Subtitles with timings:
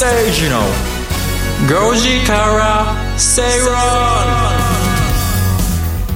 [0.00, 0.56] 崎誠二の
[1.92, 3.76] 5時から正論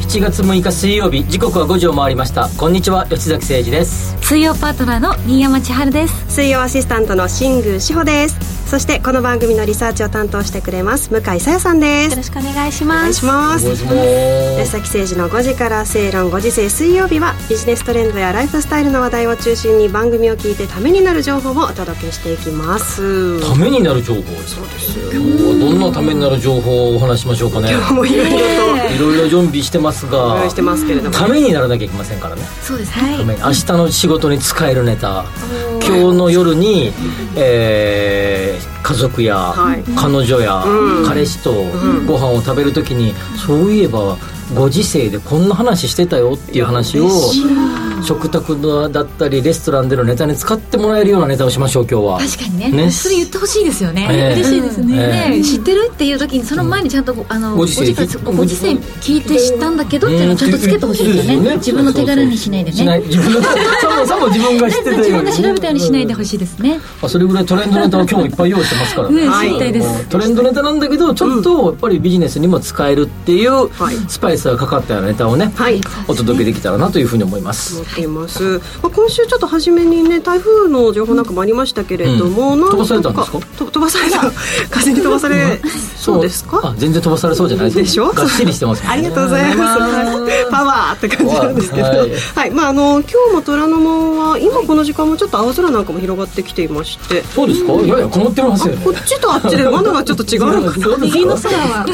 [0.00, 2.48] 7月6日水曜日時刻は5時を回りました。
[2.56, 4.16] こんにちは吉崎誠二です。
[4.22, 6.14] 水曜パートナーの新山千春です。
[6.32, 12.10] 水曜アシスタントの新宮志保ですそしてこの番組のリサーチを担当してくれます向井さやさんです。
[12.10, 13.24] よろしくお願いします。
[13.24, 13.66] お願いします。
[13.70, 23.48] 吉崎誠二の5時から正論5時制水曜日はビジネストレンドやライフスタイルの話題を中心に番組を聞いてためになる情報をお届けしていきます。
[23.48, 24.98] ためになる情報そうです。
[24.98, 27.70] よ今日はどんなためになる情報をお話しましょうかね。
[27.70, 31.16] 今日もいろいろといろいろ準備してますがしてますけれども。
[31.16, 32.42] ためにならなきゃいけませんからね。
[32.60, 33.18] そうですね。
[33.18, 35.26] ために明日の仕事に使えるネタ。
[35.86, 36.92] 今日の夜に、
[37.36, 39.82] えー家族やはい。
[39.96, 41.06] 彼女やうん。
[41.06, 41.52] 彼氏と
[42.06, 43.14] ご飯を食べるときに
[43.46, 44.16] そういえば
[44.54, 47.08] ご時世でこんな話してたよっていう話を
[48.04, 52.18] 食卓だったりレストランでのネタに使ってもらえるようなネタをしましょう今日は。
[52.18, 52.70] 確かにね。
[52.70, 52.90] ね。
[52.90, 54.32] それ言ってほしいですよね、ええ。
[54.34, 55.38] 嬉しいですね,、ええ。
[55.38, 55.90] ね知ってる？
[55.92, 63.00] っていう時にその前にちゃんとあのご時世お時間ご時世聞いて知ったんだけどっていうのをちゃんとつけてほしいですよね自分の手軽にしないでしない。
[63.00, 65.04] ね自分のさもさも自分が知ってたように。
[65.04, 69.08] 自分が調べたようにしないでほしいですね、あそれぐらいトレンドネタを今日もいっぱい用意してますから。
[69.10, 73.96] ね知りたいです、トレンドネタなんだけどちょっとやっぱりビジネスにも使えるっていうはい。
[74.08, 75.80] スパイスがかかったようなネタをね、はい。
[76.08, 77.76] お届けできたらなというふうに思います。
[77.80, 82.60] 思っています、まあ、今週ちょっと初めにね台風の情報なんかもありましたけれども、うん。
[82.60, 83.38] なん飛ばされたんですか？
[83.56, 84.20] と飛ばされた。
[84.70, 85.60] 風に飛ばされ
[85.96, 86.60] そうですか？
[86.62, 88.10] あ全然飛ばされそうじゃないでしょ？
[88.10, 89.80] がっしりしてます、ありがとうございます。
[90.50, 91.96] パワーって感じなんですけど、は
[92.34, 92.48] はい。
[92.48, 97.72] い、まああの今日も虎ノ門は今この時間もちょっと青空なんかも広がってきていまして、そうですか？
[97.74, 98.84] いやいや曇ってますよね。
[98.84, 100.96] こっちとあっちで窓がちょっと違うのかな。
[100.98, 101.86] 右の空は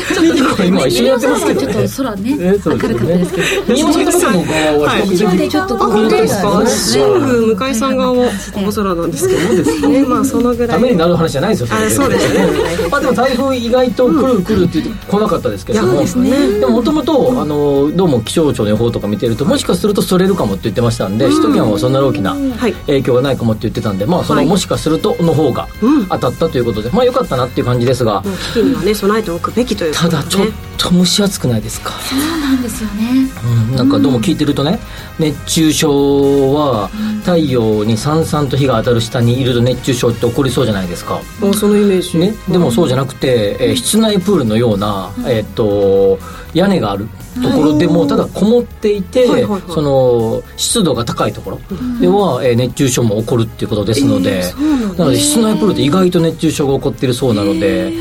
[0.67, 2.37] 今一緒にやってますけどちょっと空ね。
[2.41, 6.51] えそう明るかったですけど新山さんのとこの側ははいちょっ本当ですか？
[6.51, 7.01] グレーが新
[7.47, 10.05] 宮向井さん側は青空なんですけどですね。
[10.05, 10.69] まあそのぐらい。
[10.69, 11.87] ためになる話じゃないですよれ。
[11.87, 12.89] あそうですね。
[12.91, 16.61] まあでも台風意外と来る来るって言って来なかったですけども、ですね。
[16.61, 22.73] でももともとあのどうも気象庁の予報とか見てるともしかするとそれるかもって言ってましたんで、首都圏はそんな大きなはい。
[22.73, 24.47] 影響がないかもって言ってたんでまあその、はい。
[24.47, 26.07] もしかするとの方がうん。
[26.07, 30.23] 当たったということでまあ良かったなっていう感じですが、危機にはね備えておくべきということでね。
[30.23, 30.47] ただちょっ
[30.77, 33.29] と蒸し暑くないですか、そうなんですよね。
[33.71, 34.79] うん、なんかどうも聞いてるとね
[35.19, 36.89] 熱中症は
[37.21, 41.21] 太陽にさんさんと日が当たる下にいると熱中症って起こりそうじゃないですか。
[41.43, 42.19] あそのイメージ。
[42.19, 46.19] ね、でもそうじゃなくて、えー室内プールのような、えー、と
[46.55, 47.07] 屋根がある
[47.43, 49.63] ところでもただこもっていて、はいはいはい。
[49.69, 51.59] その湿度が高いところ
[52.01, 57.93] では、えー熱中症も起こるっていうことですので、えーなので室内プールって意外と熱中症が起こっているそうなので、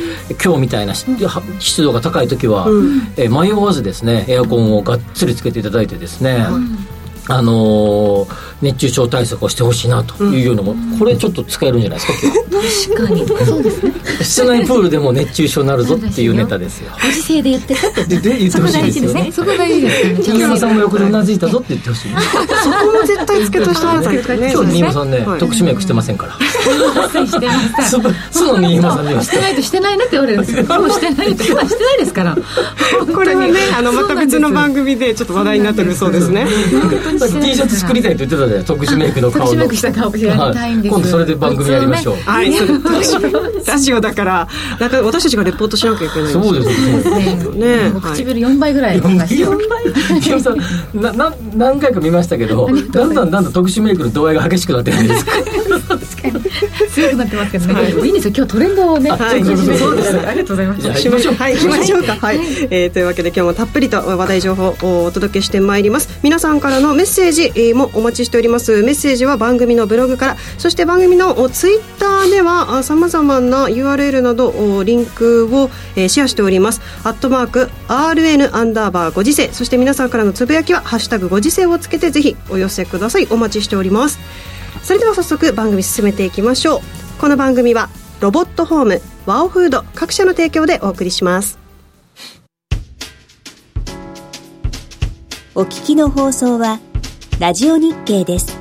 [0.43, 2.99] 今日みたいな湿度が高い時は、うん。
[3.15, 6.45] えー迷わずですねエアコンをがっつりつけていただいてですね、
[7.29, 13.27] あのー熱中症対策をしてほしいなというようなも、これちょっと使えるんじゃないですか確かに。
[13.45, 13.93] そうですね。
[14.21, 16.91] 室内プールでも熱中症になるぞっていうネタですよ。
[16.91, 19.31] ご時世で言ってたってでで言ってほしいですよね。
[19.31, 20.23] そこ大事ですよね。
[20.23, 22.11] 新山さんも横でうなずいたぞって言ってほしい。
[22.11, 24.51] そこも絶対付けとしてくださいね。
[24.53, 25.39] 今日新山さんね、はい。
[25.39, 26.33] 特殊メイクしてませんから。
[26.33, 28.01] してましたそ
[28.31, 30.63] その新山さんにはししてないとしてないなって言われるんですよ。
[30.79, 31.43] もうしてないって。
[31.43, 32.35] 普段してないですから。
[33.13, 36.47] これはねあのまた別の番組でちょっと話題になってるそうですね。
[37.27, 38.65] T シャツ作りたいって言ってたじゃない。
[38.65, 39.45] 特殊メイクの顔の。
[39.45, 40.93] 特殊メイクした顔やりたいんです。
[40.93, 44.47] はい今度それで番組やりましょう、はい、それラジオラジオだから、
[44.79, 46.89] なんか私たちがレポートしなきゃいけないんそうです
[47.45, 47.51] よ。
[47.53, 47.59] ね。
[47.59, 47.89] ね。
[47.89, 49.45] はい唇4倍ぐらい伸ばして。
[50.21, 55.25] 新山 さんなな何回か見ましたけどだんだんだんだん特殊メイクの度合いが激しくなってるんです。
[55.25, 55.31] か
[56.93, 58.33] 強くなってますけどね、い、いんですよ。
[58.35, 59.53] 今日トレンドをね、はいそ
[59.89, 60.81] うですありがとうございます。
[60.81, 61.35] じゃあしましょう。
[61.35, 62.15] はい、行きましょうか。
[62.15, 66.19] はい、えーというわけで今日もたっぷりと話題情報をお届けしてまいります。
[66.23, 68.83] 皆さんからのメッセージもお待ちしております。
[68.83, 76.81] メッセージは番組のブログから、そして番組のツイッターではさまざまな URL などおリンクを、シェアしております。
[77.05, 83.27] アットマーク RN アンダーバーご時世、そして皆さんからのつぶやきはハッシュタグご時世をつけてぜひお寄せください。
[83.29, 84.19] お待ちしております。
[84.83, 86.81] それでは早速番組進めていきましょう。
[87.21, 87.87] この番組は
[88.19, 91.59] ロボットホームワオフード各社の提供でお送りします。
[95.55, 96.81] お聞きの放送は
[97.39, 98.58] ラジオ日経です。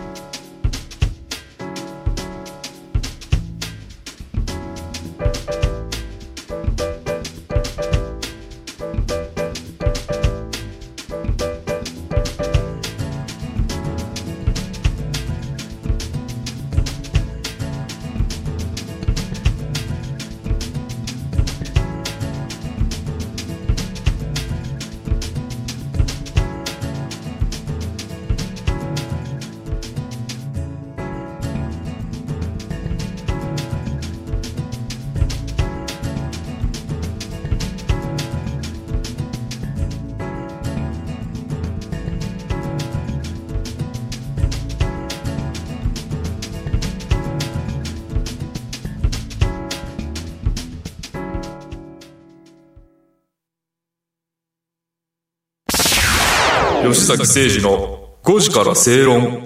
[57.08, 59.43] 崎誠二の5時から正論。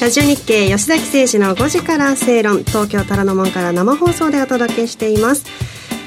[0.00, 2.64] ラジオ日経吉崎誠二の5時から正論。
[2.64, 5.44] 東京虎ノ門から生放送でお届けしています。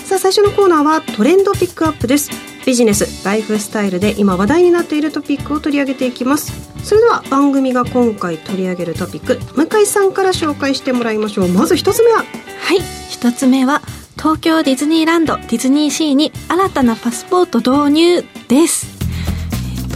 [0.04, 2.32] さあ最初のコーナーはトレンドピックアップです。
[2.66, 6.52] ビジネスライフスタイルで今話題になっているトピックを取り上げていきます。
[6.84, 11.48] それでは番組が今回取り上げるトピック向井さんから紹介してもらいましょう。
[11.48, 12.26] まず一つ目は？
[12.60, 12.80] はい。
[13.10, 13.82] 一つ目は
[14.18, 18.97] 東京ディズニーランドディズニーシーに新たなパスポート導入です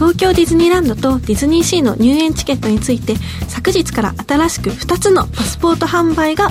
[0.02, 3.14] 東京ディズニーランドとディズニーシーの入園チケットについて
[3.46, 6.48] 昨日から新しく2つのパスポート販売が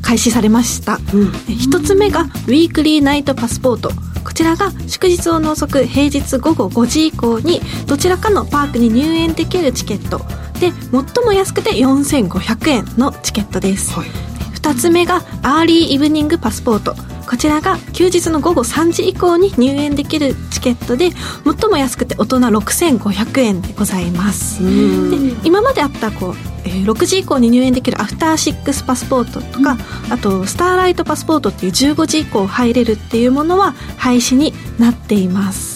[0.00, 3.90] 開始されました、うん、1つ目がウィークリーナイトパスポート。
[4.24, 10.18] こちらが祝日を除く平日午後5時以降にどちらかのパークに入園できるチケット。
[10.58, 14.08] で最も安くて4500円のチケットです、はい、
[14.56, 16.94] 2つ目がアーリーイブニングパスポート。
[17.28, 24.62] こちらが休日の午後3時以降に入園できるチケットで最も安くて大人6500円でございます。
[24.62, 35.75] で今まであったこう、えー、6時以降に入園できるアフターシックスパスポートとか、うん、あとスターライトパスポートっていう15時以降入れるっていうものは廃止になっています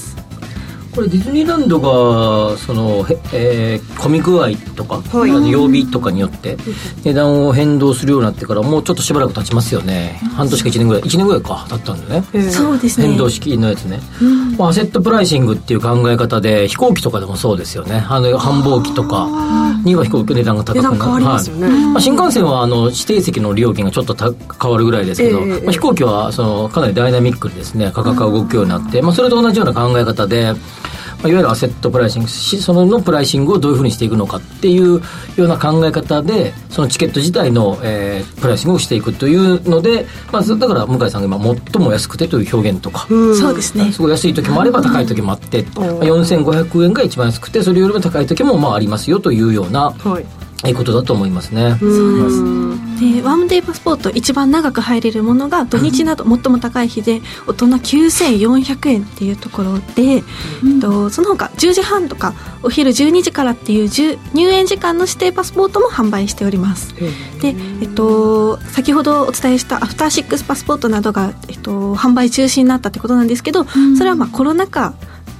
[0.95, 6.57] これディズニーランドがその、えー、混み具合とか、はい、曜日とかによって
[7.05, 10.21] 値段を変動するようになってからもうちょっとしばらく経ちますよね。
[10.35, 11.03] 半年か1年ぐらい。
[11.03, 11.67] 1年ぐらいか。
[11.69, 12.51] 経ったんだね。
[12.51, 13.09] そうですね。
[13.09, 18.05] 変動式のやつね、うん、まあ、アセットプライシングっていう考え方で飛行機とかでもそうですよね。
[18.09, 19.29] あの繁忙期とか
[19.85, 21.51] には飛行機値段が高くなる、はい。
[21.93, 30.53] まあ、新幹線はあの指定席の料金がちょっとた変わるぐらいですけど、えー、まあ、飛行機はそのかなりダイナミックにですね価格が動くようになって、まあ、それと同じような考え方で
[31.23, 35.01] まあ、いわゆるアセットプライシングそののプライシングをどういうふうにしていくのかっていう
[35.37, 43.93] ような考え方でそのチケット自体の、えー、プライシングをしていくというので、まあ、だから向井さんが今最も安くてという表現とか、そうですね。
[43.93, 50.75] すごい安い時もあれば高い時もあって、 まあ、4500円が一番安くてそれよりも高い時もまあありますよというような、はい。
[50.75, 51.77] ことだと思いますね。
[51.81, 60.23] そうですでワンデーパスポート一番長く入れるものが土日など最も高い日で大人9400円っていうところで、
[60.63, 63.89] うん、とその他10時半とかお昼12時からっていう
[64.35, 66.95] 入園時間の指定パスポートも販売しております。
[67.41, 74.93] で、えっと、先ほどお伝えしたアフターシックスパスポートなどが、えっと、販売中止になったってことなんですけど、うん、それはまあコロナ禍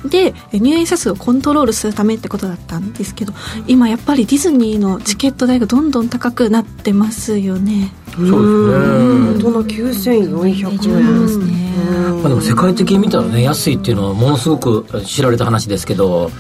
[0.07, 3.33] で入園者数をコントロールするためってことだったんですけど
[3.67, 7.93] 今やっぱりディズニーのチケット代がどんどん高くなってますよね。
[8.15, 8.41] そうですね。
[9.35, 11.71] 大人9400円ですね、
[12.23, 16.31] まあ、でも世界的に見たらね安いっていうのはものすごく知られた話ですけど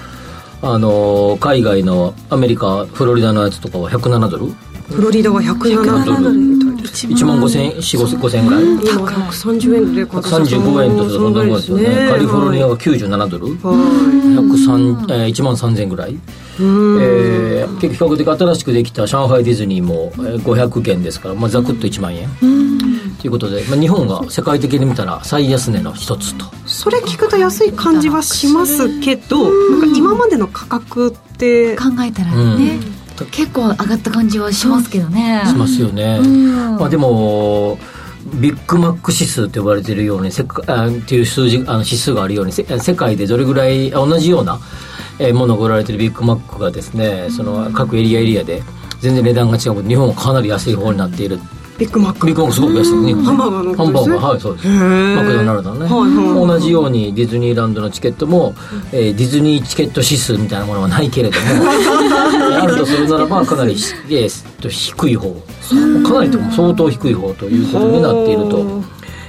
[0.62, 4.46] あの海外のアメリカフロリダのやつとかは107ドル？
[4.90, 8.64] フロリダは107ドル1万5000円4 5千円ぐらい。
[8.64, 8.80] 今
[9.28, 12.08] 130円で35円とかそんなもんですよね。
[12.10, 13.46] カリフォルニアは97ドル。
[13.46, 16.18] 103、えー、1万3000円ぐらい。
[16.58, 22.28] えー、結構比較的新しくできた上海ディズニーも500件ですから、まあ、ざくっと1万円。
[23.20, 26.46] ということで、まあ、日本が世界的に見たら最安値の一つと。
[26.66, 35.42] それ聞くと安い感じはしますけどなんか今までの価格って考えたらね、うん結構上がった感じはしますけどね。
[35.46, 37.78] しますよね、うん、まあでも
[38.34, 44.60] ビッグマック指数と呼ばれているようにせあっていう数字あの指数があるように世界でどれぐらい同じような
[45.34, 48.62] ものが売られているビッグマックがですねその各エリアエリアで
[49.00, 51.38] 全然値段が違う日本はかなり安い方になっている
[51.80, 52.26] ビッグマック。
[52.26, 53.14] ビッグマックすごく安いね。
[53.14, 54.68] ハンバーガーの、ハンバーガーはいそうです。
[54.68, 58.54] マクドナルドのね、はいはい、同じようにディズニーランドのチケットも、
[58.92, 61.46] えー、ディズニーチケット指数みたいなものはないけれども
[62.62, 63.72] あるとするならばかなり、
[64.10, 65.30] えー、低い方
[66.04, 68.82] かなりとも相当低い方ということになっていると、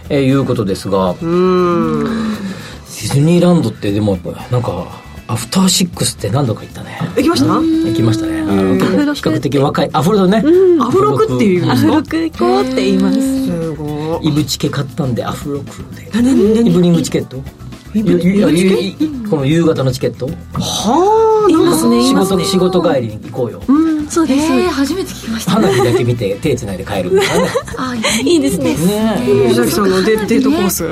[0.09, 4.19] えー、いうことですがディズニーランドってでも
[4.51, 5.00] なんか
[5.31, 6.99] アフターシックスって何度か行ったね。
[7.15, 7.53] 行きました？
[7.53, 8.41] 行きましたね。
[8.41, 10.43] あの比較的若いアフロね。
[10.81, 11.37] アフロク。
[11.37, 13.45] っていうアフロク行こうって言います。
[13.45, 14.27] すごい。
[14.27, 16.09] イブチケ買ったんでアフロクで。
[16.09, 17.41] イブニングチケット？
[19.29, 20.27] この夕方のチケット？
[20.27, 21.49] はあ。
[21.49, 24.07] いますね仕事仕事帰りに行こうよ、うん。
[24.07, 27.47] そうです、えー、初めて聞きました、花火だけ見て手つないで帰るみたいな
[27.79, 28.75] あいいですね。
[28.75, 30.87] ね藤崎さんのデデートコース、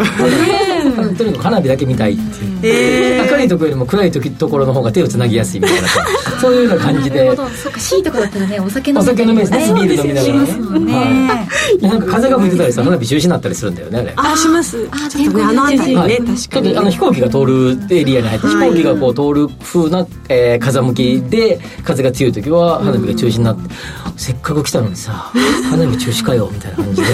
[1.19, 5.87] とにかく花火だけ見たいっていう、えー、明るいところよりも暗い時ところの方が手をつなぎやすいみたいな。
[6.39, 7.35] そういうような感じで。
[7.35, 10.33] そうか C とかだったらねお酒飲みお酒飲みですねビール飲みながら
[10.79, 11.27] ね。
[11.27, 11.47] は
[11.77, 14.13] い、なんか風が吹いてたりさ花火中止になったりするんだよねあれ。
[14.15, 14.87] あします。
[14.91, 16.77] あちょっとねあの辺りね、確かに。
[16.77, 23.69] あの飛行機が通るエリアに入って飛行機がこう通る風な、えー、風向きで風が強い時は花火が中止になって、
[24.15, 25.31] せっかく来たのにさ
[25.69, 27.07] 花火中止かよみたいな感じで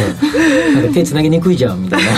[0.74, 2.09] なんか手つなぎにくいじゃんみたいな。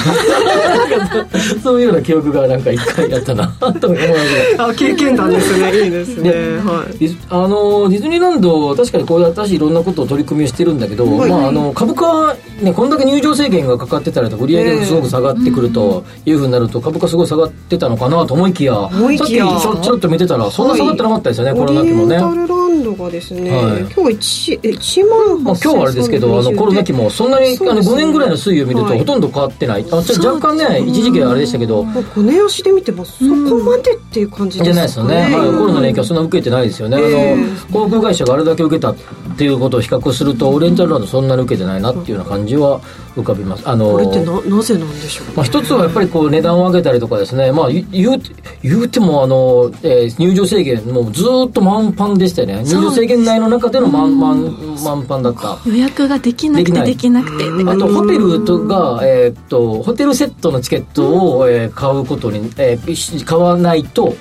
[1.62, 3.48] そ ういうような記憶がなんか一回やったな
[3.80, 4.00] と思い
[4.58, 5.84] あ経験談ですね。
[5.84, 6.32] いいですね。
[6.32, 7.18] はい。
[7.30, 11.30] あのディズニーランド確かにこうやって私いろんなことを取り組みをしてるんだけど、はい。
[11.30, 22.18] まあ、あの株価、ね、こんだけ入場制限がかかってたりと売り上げがすごく下がってくるというふうになると株価すごい下がってたのかなと思いきやさっきちょちょっと見てたらそんな下がってなかったですよね、コロナ期もね。
[22.18, 23.80] オリエンタルランドがですね、はい。
[23.80, 38.96] 今日1え1万まあ、今日はあれですけど、あのコロナ期もそんなに、あのそうですね5年ぐらいの推移を見ると、はいほとんど変わってない、あちょ若干ね、一時期はあれでしたけど、もう5年足で見てもそこまでっていう感じじゃないですかねですよね、はい、コロナの影響はそんな受けてないですよね、えあの航空会社があれだけ受けたっ
[39.40, 42.82] ていうことを比較すると、オリエンタルランド、そんなに受けてないなっていうような感じは
[43.16, 43.70] 浮かびます。
[43.70, 48.32] あのこれってななぜなんでしょうまあ、一つはやっぱりこう値段を上げたりとかですね、まあ、言言うて
[48.64, 55.60] 言うてもあの、えー入場制限、もうずーっと満帆でしたよね、入場制限内の中での満満満帆だった。
[55.70, 57.44] 予約ができなくてできないできなくて。
[57.70, 64.16] あとホテルとが、えーっとホテルセットのチケットを、えー買うことに、えー買わないと、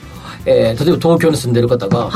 [0.46, 2.10] えー例えば東京に住んでる方が、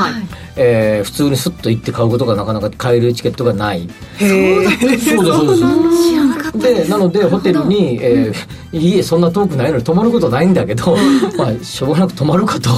[0.55, 3.87] えー普通にスッと行って買うことがなかなか買えるチケットがない。
[4.19, 10.95] そうですそうです知らなかったでなのでホテルに、えー家そんな遠くないのに泊まることないんだけど、
[11.37, 12.69] まあしょうがなく泊まるかと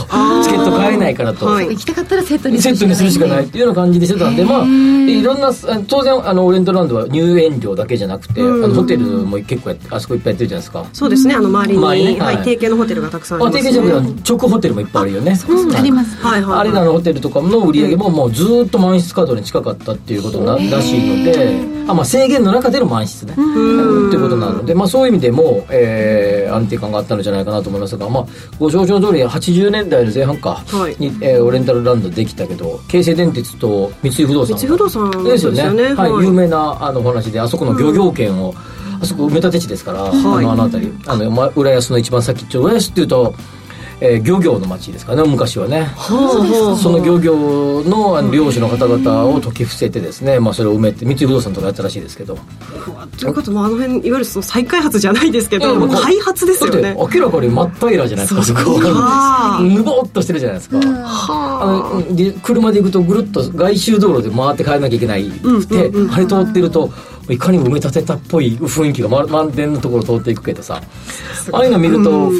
[0.44, 1.68] チケット買えないからと、はい。
[1.68, 5.54] 行きたかったらセットにセットにするしかないっていうような感じでしてたんで、まあ、いろんな、あ
[5.88, 10.86] 当然、あの、オリエンタルランドは入園料だけじゃなくて、あの、ホテルも結構やって、あそこいっぱいやってるじゃないですか。
[10.94, 11.36] そうですね。
[11.36, 11.86] あの周りにね。
[11.86, 12.18] はい。
[12.38, 12.44] はい。
[12.44, 13.72] 定型のホテルがたくさんああ、りますね。
[13.72, 15.40] 定型じゃなくて、直ホテルもいっぱいあるよね。
[15.78, 16.16] あります。
[16.18, 16.60] はいはい。
[16.60, 23.34] あれらのホテルとかの売り上げももうずーっと満室稼働に近かったっていうことならしいので、あまあ、制限の中での満室ね。
[23.34, 28.26] っていうことなので、まあ、そういう意味でも、えー安定感があったのじゃないかなと思いますが、まあ、
[28.60, 30.96] ご承知の通り80年代の前半かはい。
[31.00, 35.58] に、えーオリエンタルランドできたけど京成電鉄と三井不動産三井不動産ですよね。
[35.58, 35.84] ですよね。
[35.96, 36.12] はい。
[36.12, 36.26] はい。
[36.26, 38.54] 有名なあのお話であそこの漁業権を、
[39.02, 40.94] あそこ埋め立て地ですから、あのあの辺り。
[41.08, 43.34] あの、ま、浦安の一番先っちょ浦安っていうと、
[44.06, 45.88] えー漁業の町ですからね昔はね。
[45.96, 52.38] その漁業のあの漁師の方々を解き伏せてですね、まあ、それを埋めて三井不動産とかやったらしいですけど。
[53.18, 56.96] ということもあの辺いわゆるその再開発じゃないですけど、うん開発ですよね。
[56.98, 61.92] 明らかに真っ平らじゃないですかそこあーぬぼーっとしてるじゃないですか、あ。
[61.94, 66.92] ので車で行くとぐるっと外周道路で回って帰らなきゃいけないくて、あれ通ってると
[67.30, 70.82] いかにも埋め立てたっぽい雰囲気がま満点のところ通っていくけどさ。
[71.52, 72.32] ああいうの見ると、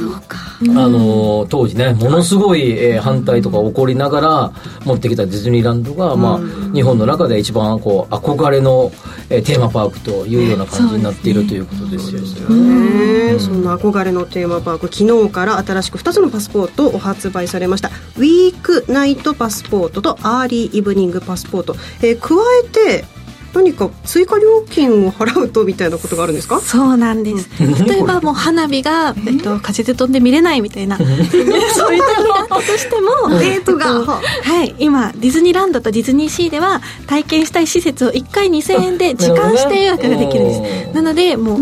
[0.70, 4.54] あの当時ねものすごい、えー反対とか起こりながら
[4.86, 8.92] 持ってきたディズニーランドが、まあ、日本の中で一番こう憧れの、
[9.30, 13.34] えーテーマパークというような感じになっているということですよね。
[13.34, 14.94] ねそんな憧れのテーマパーク。
[14.94, 17.90] 昨日から新しく2つのパスポートを発売されました。
[18.18, 23.06] ウィークナイトパスポートとアーリーイブニングパスポート、えー加えて
[23.54, 26.60] 何か追加料金を払うとみたいなことがあるんですか？
[26.62, 27.50] そうなんです。
[27.86, 30.98] 例えばもう花火が、えっと、風で飛んで見れないみたいな。
[30.98, 34.76] そういう時にあったとしてもデートがえっとはい。
[34.80, 40.96] 今ディズニーランドとディズニーシーでは体験したい施設を1回2000円で時間指定予約ができるんです。
[40.96, 41.58] なのでも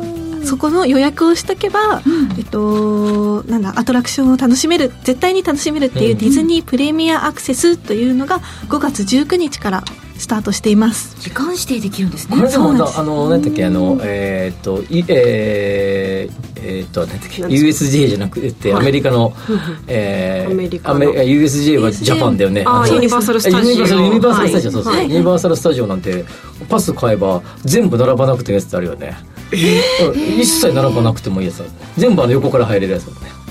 [0.00, 0.04] う
[0.46, 2.02] そこの予約をしとけば、
[2.38, 9.84] えっと、なんだアトラクションを楽しめる絶対に楽しめるっていうディズニープレミアアクセスというのが5月19日から
[10.16, 11.16] スタートしています。
[11.20, 12.36] 時間指定できるんですね。
[12.36, 19.32] これでもあの何だっけあのえーっといえーえーっと何だっけ USJ じゃなくてアメリカの
[19.88, 22.62] えーアメリカ USJ はジャパンだよね。
[22.62, 23.86] のあユニバーサルスタジオ。
[23.86, 24.94] ユニバーサルスタジオそうそう。
[24.94, 25.10] はい。
[25.10, 26.24] ユニバーサルスタジオなんて
[26.68, 29.16] パス買えば全部並ばなくていいやつあるよね。
[29.52, 30.40] うん。
[30.40, 31.64] 一切並ばなくてもいいやつ
[31.98, 33.43] 全部あの横から入れるやつだね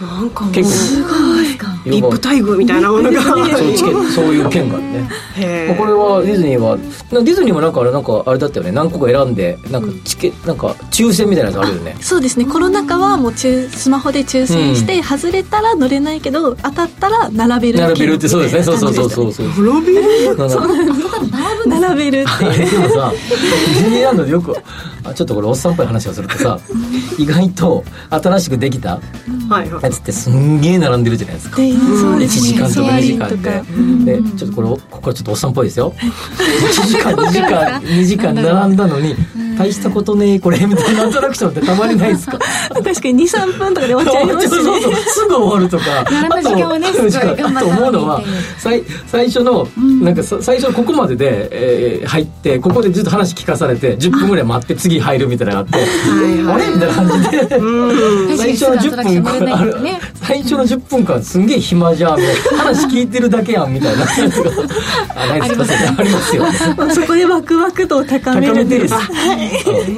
[0.00, 0.76] なんかもう結構。
[0.76, 1.08] すご
[1.42, 1.48] い。
[1.88, 3.22] ップ待遇みたいなものが。
[3.22, 5.08] そうチケットそういう券があるね。
[5.78, 6.76] これはディズニーは
[7.10, 8.72] なディズニーもなんかあれなんかあれだったよね。
[8.72, 11.96] 何個か選んでなんかチケなんか抽選みたいなやつあるよね。
[12.00, 12.44] そうですね。
[12.44, 18.62] コロナ禍はもう抽スマホで抽選して、外れたら乗れないけど当たったら並べる並べるってそうですね。
[18.62, 19.48] そうそうそうそうそう。
[19.48, 20.08] 並べる？
[21.66, 24.54] 並べるってでもさディズニーランドでよく
[25.04, 26.58] あちょっとこれおっさんっぽい話をするとさ
[27.18, 29.00] 意外と新しくできた
[29.48, 31.56] はいはいやつってすんげえ並んでるじゃないですか。
[31.56, 32.48] でそう1ですね。
[32.48, 33.28] 時間とか2時間
[34.04, 34.20] で。
[34.22, 35.92] でちょっとこれここはちょっとおっさんっぽいですよ。
[35.98, 39.14] 1時間2時間2時間並んだのに
[39.58, 42.38] 大したことねえこれみたいなアトラクションってたまにないですか？
[42.38, 45.84] 確かに23分とかで終わっちゃいますしそうそうそうすぐ終わるとか。
[46.10, 48.22] 並ぶ時間はねあとすごい頑張思うのは
[48.58, 49.66] 最最初の、
[50.02, 51.48] なんかさ最初ここまでで、
[52.00, 55.86] えー入ってここでずっと話聞かされて10分ぐらい待って次入るみたいなのがあって、
[56.52, 56.66] あれ？
[56.74, 59.72] みたいな感じで、最初の10分あれ
[60.14, 62.58] 最初の10分間すんげえ暇じゃんみたいな。
[62.64, 64.00] 話聞いてるだけやんみたいな。
[64.02, 64.50] やつが
[65.14, 65.64] あないですか？
[65.98, 66.42] ありますよ。
[66.76, 68.94] まあそこでワクワク度を高めるんです。
[68.94, 69.42] 高めてあの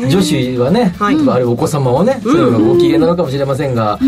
[0.09, 1.15] 女子はね、はい。
[1.15, 3.99] あるいはお子様はね、それがご機嫌なのかもしれませんが、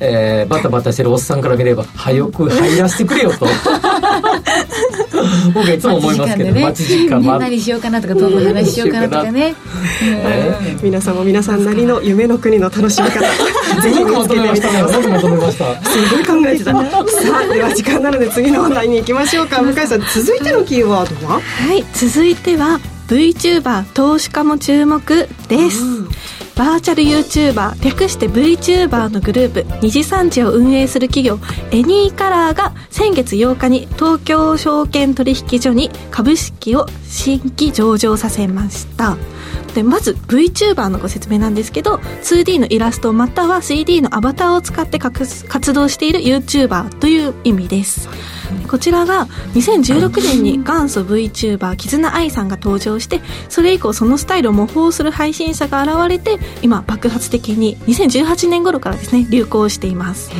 [0.00, 3.46] えーバタバタしてるおっさんから見れば早く入らせてくれよと。
[5.54, 7.28] 僕はいつも思いますけど待ち時間ね。
[7.28, 9.32] 待何しようかなとかどんな話しようかなとか。
[9.32, 9.54] ね。
[10.82, 13.20] 皆さんも皆さんなりの夢の国の楽しみ方。
[13.82, 16.72] ぜひ見つけてみてくださいすごい考えてた。
[16.72, 16.80] さ
[17.44, 19.62] あでは時間なので次の話題に行きましょうか。
[19.62, 21.34] 向井さん続いてのキーワードは？
[21.34, 21.40] は
[21.74, 21.84] い。
[21.94, 22.80] 続いては
[23.10, 25.02] VTuber 投資家も注目
[25.48, 25.82] です、
[26.54, 31.40] バーチャル YouTuber 略して VTuber のグループ二次産地を運営する企業
[31.72, 39.16] エニーカラーが先月8日に東京証券取引所に株式を新規上場させました。
[39.74, 48.08] でまず VTuber のご説明なんですけど 2D のイラストまたは 3D のアバターを使って活活動している YouTuber という意味です
[48.68, 60.30] こちらが2016年に元祖 VTuber 絆愛さんが登場してそれ以降そのスタイルを模倣する配信者が現れて今爆発的に2018年頃からですね流行しています。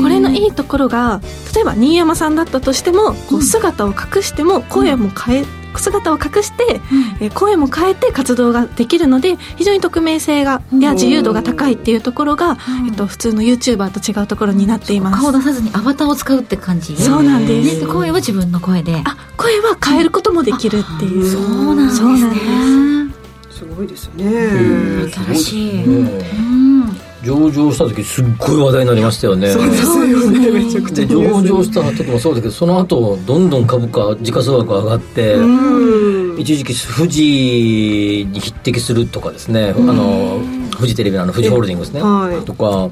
[0.00, 1.20] これのいいところが
[1.54, 5.44] 例えば新山さんだったとしてもこう姿を隠しても声も変え
[5.78, 6.80] 姿を隠して、
[7.20, 12.56] えー声も変えて活動ができるので非常に匿名性がや自由度が高いっていうところが、
[12.86, 15.20] えっと、普通の YouTuber と違うところになっています。
[15.20, 16.96] 顔出さずにアバターを使うって感じ。
[16.96, 17.74] そうなんです。
[17.74, 17.80] ね。
[17.80, 19.02] で声は自分の声で。
[19.04, 21.30] あ声は変えることもできるっていう。
[21.30, 22.46] そうなんですそうなんです。
[22.46, 23.14] ね
[23.50, 23.64] す。
[23.64, 25.74] ごいですへねー新しい。
[25.74, 26.95] ねうん
[27.26, 29.50] 上場した時すっごい話題になりましたよね。
[29.50, 30.50] そうですよね。
[30.52, 31.06] めちゃくちゃ。
[31.06, 36.40] で上場した時もそうだけどその後どんどん株価時価総額が上がって、うん。
[36.40, 40.40] 一時期富士に匹敵するとかですね、あの
[40.76, 42.44] 富士テレビのあの富士ホールディングスね、はい。
[42.44, 42.90] とか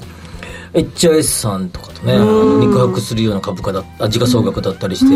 [0.73, 2.59] HIS さんとかとね、うん。
[2.59, 5.15] 肉薄するような株価だあ時価総額だったりして、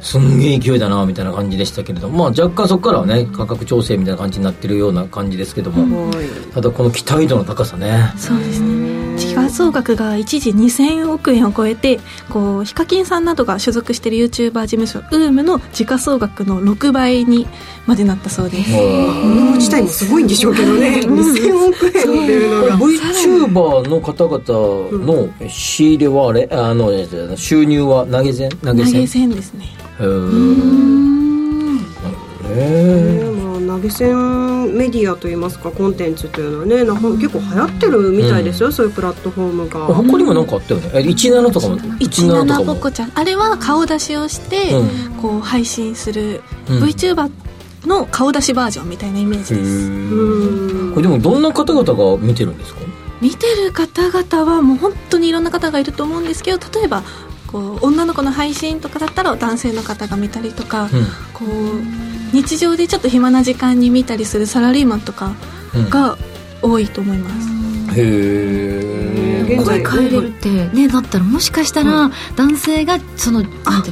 [0.00, 6.26] すんげえ勢いだなみたいな感じでしたけれども、まあ、若干そこからはね価格調整みたいな感じになってるような感じですけども、はい。
[6.52, 8.12] ただこの期待度の高さね。
[8.16, 17.46] そうですね時価総額が一時2000億円を超えてこうヒカキンさんなどが所属している YouTuber 事務所 UM の時価総額の6倍に
[17.86, 18.70] までなったそうです。
[18.72, 20.30] この自体もすごいん。
[20.30, 29.66] でしょうけどね2000億円っていうのが VTuber の方々の仕入れはあれあの収入は投げ銭投げ銭銭ですね
[29.98, 31.10] へー
[32.50, 33.39] へねまあ、
[33.70, 36.96] 投げ銭メディアといいますかコンテンツというのはねなん。
[37.00, 39.88] か結構流行ってるみたいですよ、そういうプラットフォームが。
[39.88, 40.90] ー他にも何かあったよね？
[40.94, 43.12] え17とかも17とか17ポもコちゃん。
[43.14, 46.82] あれは顔出しをして、うこう配信するうん。
[46.82, 47.30] VTuber
[47.86, 50.94] の顔出しバージョンみたいなイメージです、うん。
[50.94, 52.80] これでもどんな方々が見てるんですか？
[53.22, 57.02] 見てる方々はもう本当にいろんな方がいると思うんですけど例えば
[57.50, 60.88] こう女の子の配信とかだったら男性の方が見たりとか、
[61.34, 65.32] こう日常でちょっと暇な時間に見たりするサラリーマンとか
[65.74, 65.90] うん。
[65.90, 66.18] が
[66.62, 67.48] 多いと思います、
[67.98, 73.44] へえ現在声変えれるってねだったらもしかしたら男性がその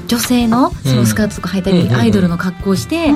[0.06, 3.08] 女性のそのスカートとか履いたりうんアイドルの格好をして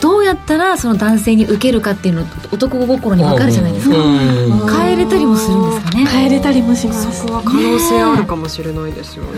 [0.00, 3.96] どうやったらその男性に受けるかっていうの男心に分かるじゃないですか。
[3.96, 6.06] 変えれたりもするんですかね。
[6.06, 7.20] 変えれたりもします。
[7.20, 9.30] そこは可能性あるかもしれないですよね。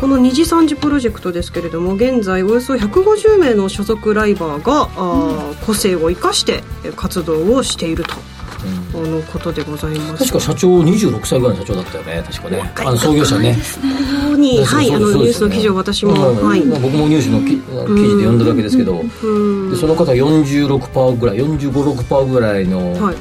[0.00, 8.14] この二次三次プロジェクトですけれども現在およそ150名の所属ライバーが、あー個性を生かしてえ活動をしていると、
[8.94, 10.24] あのことでございます。
[10.24, 12.72] 確か社長26歳ぐらいの社長だったよね確かね。
[12.76, 13.52] あの創業者ね。
[13.52, 16.46] はい、あのニュースの記事を私も、うん。
[16.46, 19.70] はい、僕もニュースのき記事で読んだだけですけど、うん。
[19.70, 23.16] でその方46%ぐらい45%ぐらいの、はい、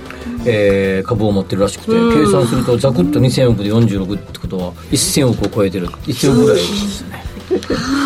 [0.46, 2.26] えー株を持ってるらしくて、うん。
[2.26, 5.88] 計算するとざくっと2000億で46ってことは1000億を超えてる。
[5.88, 7.24] 1000億ぐらいですね。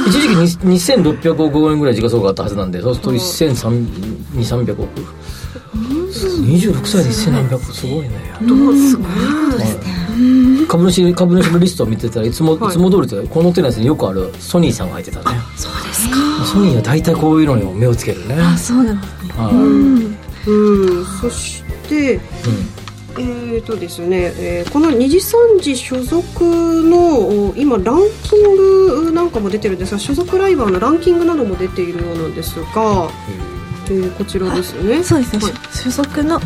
[0.08, 5.20] 一時期に2600億円ぐらい時価総額あったはずなんでそうすると1300300億。
[5.74, 8.10] 26歳で1000何百億すごいね。
[8.42, 9.08] どうすごい
[10.68, 12.70] 株主株主のリストを見てたらいつも、はい。
[12.70, 15.26] い、つも通りとこのテナスによくあるソニーさんが入ってたね。
[15.56, 16.16] そうですか。
[16.46, 18.36] ソニーは大体こういうのにも目をつけるね。
[18.36, 19.34] あそうなんですね。
[19.38, 20.50] はい。
[20.50, 22.20] うん、そして、
[23.18, 26.24] えーとですねえーこの二次三次所属
[26.84, 33.10] のお今ランキングなんかも出てるんですが所属ライバーのランキングなども出ているようなんですが、
[33.90, 35.04] えーこちらですよね。
[35.04, 35.54] そうですね、はい。
[35.76, 36.40] 所属の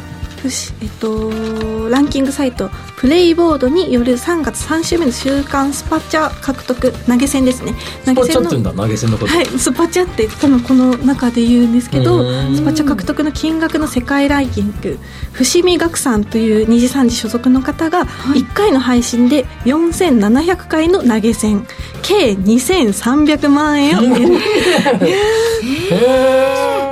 [0.81, 7.73] えっとランキングサイトプレイボードによる3月3週目の週間スパチャ獲得投げ銭ですね。
[8.05, 12.55] 投スパげ銭のチャって言うんだ投げ銭のこと、はいスパチャって多分この中で言うんですけどうん。
[12.55, 14.99] スパチャ獲得の金額の世界ランキング。
[15.33, 21.65] 伏見岳さんという二次三次所属の方が1回の配信で4700回の投げ銭。
[22.01, 24.29] 計2300万円を得る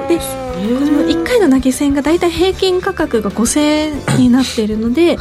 [0.08, 1.21] でこ
[1.52, 5.18] の1回の投げげ銭が大体平均価格が5000円になっているので、い、っ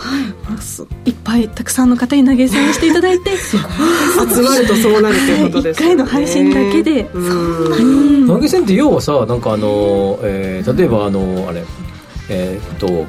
[1.25, 3.57] ぱいたくさんの方に投げ銭していただいて 集
[4.43, 7.05] まるとそうなるということです1回の配信だけで
[8.27, 11.65] 投げ銭って要はさなんかあの、えー、例えばあのあれ
[12.29, 13.07] えー、っと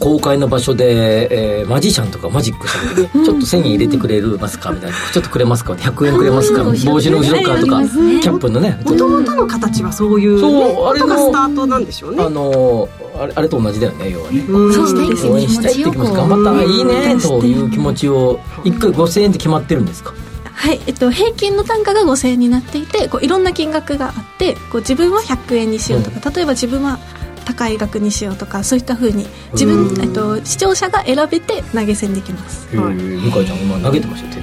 [0.00, 6.64] 公開の場所で、えー、マジシャンとかマジックさんで、ちょっと1000円入れてくれますかみたいなちょっとくれますか？100円くれますか？
[6.64, 8.80] 帽子の後ろ側とか、キャップのね。
[8.84, 12.24] もともとの形はそういうそうあれがスタートなんでしょうね。
[12.24, 14.44] あのあれあれと同じだよね要はね。
[14.50, 20.14] 応援したいって気持ち頑張ったらいいねという気持ちを1回5000円って決まってるんですか？
[20.54, 26.98] はい、えっと、平均の単価が5000円になっていてこういろんな金額があってこう自分は100円にしようとか、うん、例えば自分は
[27.44, 34.40] 高い額にしようとかそういったふうに自分、えっと、視聴者が選べて投げ銭できます、はい、向井ちゃん今投げてましたよ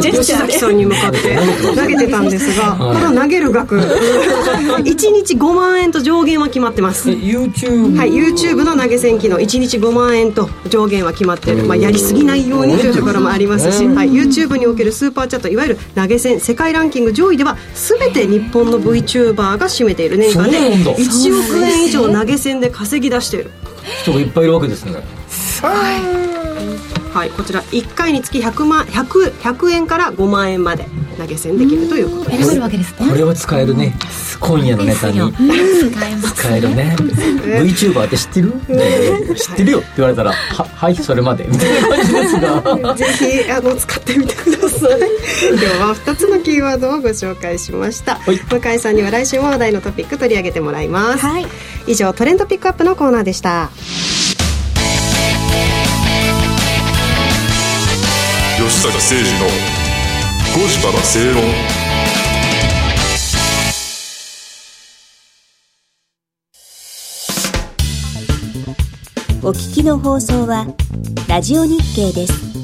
[0.00, 1.36] 吉崎さんに向かって
[1.76, 3.76] 投げてたんですが、はい、この投げる額。
[4.84, 7.10] 1日5万円と上限は決まってます。
[7.10, 7.96] YouTube?
[7.96, 9.38] はい YouTube の投げ銭機能。
[9.38, 23.50] 1日5万円と上限は決まってる、まあ、やりすぎないようにというところもありますし、はい、YouTube におけるスーパーチャットいわゆる投げ銭世界ランキング上位では全て日本の VTuber が占めている年間で1億円以上投げ銭で稼ぎ出している。
[24.02, 24.92] 人がいっぱいいるわけですね。
[24.92, 26.24] はい
[27.14, 30.84] はい、こちら1回につき 100, 万 100, 100円から5万円まで
[31.16, 32.42] 投げ銭できるということです。
[32.42, 33.08] 選べるわけですね。
[33.08, 33.96] これは使えるね。
[34.40, 35.20] 今夜のネタに。
[36.34, 36.96] 使えるね。
[36.98, 38.52] VTuber って知ってる、
[39.36, 41.44] 知ってるよって言われたらははいそれまで。
[41.44, 42.94] みたいな感じですが。
[42.94, 43.04] ぜ
[43.44, 45.00] ひあの使ってみてください。
[45.50, 51.46] 今日は2つのキーワードをご紹介しました、はい、向井さんには来週も話題のトピック取り上げてもらいます、はい、
[51.86, 53.70] 以上トレンドピックアップのコーナーでした
[58.56, 59.46] 吉坂誠二の
[60.54, 61.42] 5時から正論
[69.42, 70.66] お聞きの放送は
[71.28, 72.54] ラジオ日経です。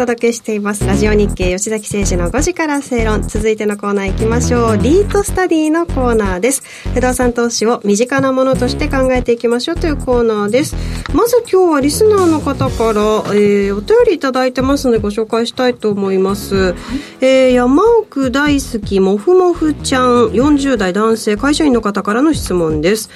[0.00, 0.86] 届けしています。
[0.86, 3.20] ラジオ日経吉崎誠二の5時から正論。
[3.20, 4.78] 続いてのコーナー行きましょう。
[4.78, 6.62] リートスタディのコーナーです。
[6.94, 9.76] 不動産投資を身近なものとして考えていきましょう。
[9.76, 10.74] というコーナーです。
[11.12, 13.02] まず今日はリスナーの方から、
[13.34, 16.74] えー、お便りいただいてますのでご紹介したいと思います、はい、
[17.20, 20.28] えー、山奥大好きもふもふちゃん。
[20.28, 23.10] 40代男性会社員の方からの質問です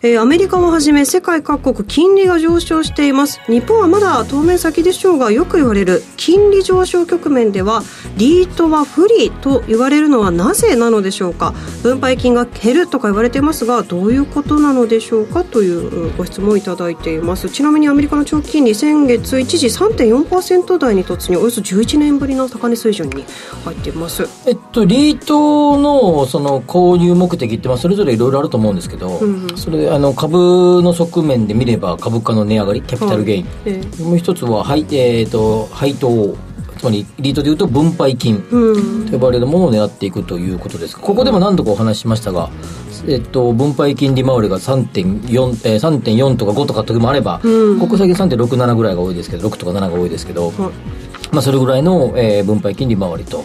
[0.00, 3.40] えー、アメリカをはじめ世界各国金利が上昇しています。
[3.48, 7.82] 日本はまだ当面先でしょうがよく言われる金利上昇局面では
[8.16, 11.52] リートは不利と言われるのはなぜなのでしょうか。
[11.82, 17.50] 分配金が減るとか言われていますがどういうことなのでしょうかというご質問をいただいています。
[17.50, 23.24] ちなみにアメリカの長期金利先月一時3.4%台に突入およそ11年ぶりの高値水準に
[23.64, 24.28] 入っています。
[24.46, 33.54] えっとリートのその購入目的ってまあそれぞれいろいろあると思うんですけど、うん、それあの株の側面で見れば株価の値上がりキャピタルゲイン、はい。
[33.66, 36.36] えー、もう一つは配,、えーと、配当
[36.78, 38.40] つまりリートでいうと分配金
[39.06, 40.98] と呼ばれるものを狙っていくということです。
[40.98, 42.50] ここでも何度かお話ししましたが、
[43.06, 50.52] えっと、分配金利回りが3.4、えー、3.4とか5とか時もあれば、うん、ここ最近3.67ぐらいが多いですけど6とか7が多いですけど、
[51.32, 53.44] まあ、それぐらいの、えー、分配金利回りと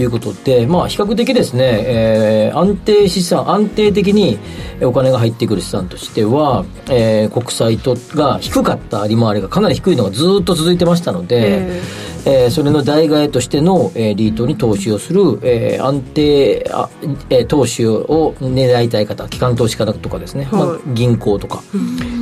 [0.00, 4.38] いうことで、まあ、比較的ですね、えー、安定資産、安定的に
[4.82, 11.80] お金が入ってくる資産としては、えー、国債とが低かった利回りがかなり低いのがずっと続いてましたので、
[12.26, 16.90] えー、それの代替えとしての、えー、リートに投資をする、えー、安定あ、
[17.30, 21.62] えー、投資を狙いたい方、機関投資家とかですね、はい、まあ、銀行とか、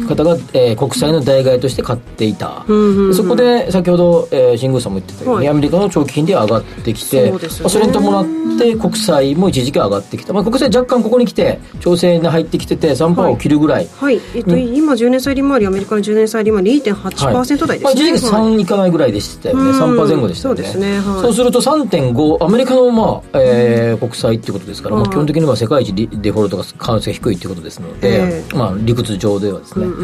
[0.07, 3.15] 方が、えー国債の代替えとして買っていた、んうんうん。
[3.15, 5.55] そこで先ほど、えー新宮さんも言ってたように、はい。
[5.55, 7.39] アメリカの長期金利上がってきてそね。
[7.61, 20.63] まあそれに伴って国債も一時期上がってきた、まあ、国債若干ここに来て調整に入ってきてて3%を切るぐらい、はい、えっと、今10年債利回りアメリカの10年債利回り2.8%台ですね、まあ、一時期はい3いかないぐらいでしたよね、うん3%前後でしたよね。
[20.65, 21.23] そうですねはい。
[21.23, 29.95] そうすると3.5アメリカの、まあえー国債っていうことですから、まあ、はい基本的には世界一リデフォルトが可能性が低いっていうことですので、えまあ、理屈上ではですね、ま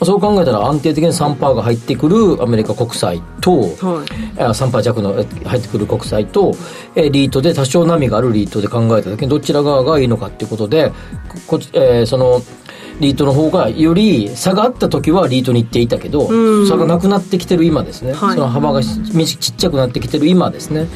[0.00, 3.66] あ、そう考えたら安定的に3%が入ってくるアメリカ国債と、は
[4.36, 4.40] い。
[4.40, 6.54] あ3%弱のえ入ってくる国債と、
[6.94, 10.90] えーリートで多少波があるリートで考えた時にどちら側がいいのかっていうことで
[11.46, 12.42] ここえーその
[13.00, 16.68] リートの方がより差があった時はリートに行っていたけど、うん。
[16.68, 18.34] 差がなくなってきてる今ですね、はい。
[18.34, 20.88] その幅がちちっちゃくなってきてる今ですね。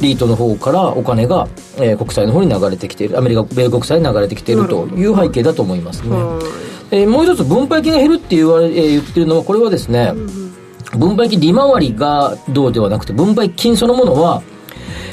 [0.00, 6.40] リートの方からお金が、えー国債の方に流れてきているアメリカ米国債に流れてきているという背景だと思いますね、は
[6.90, 6.96] い。
[6.96, 10.12] えーもう一つ分配金が減るって言われ、えー言ってるのはこれはですね、
[10.96, 14.42] 分配金利回りがどうではなくて分配金そのものは、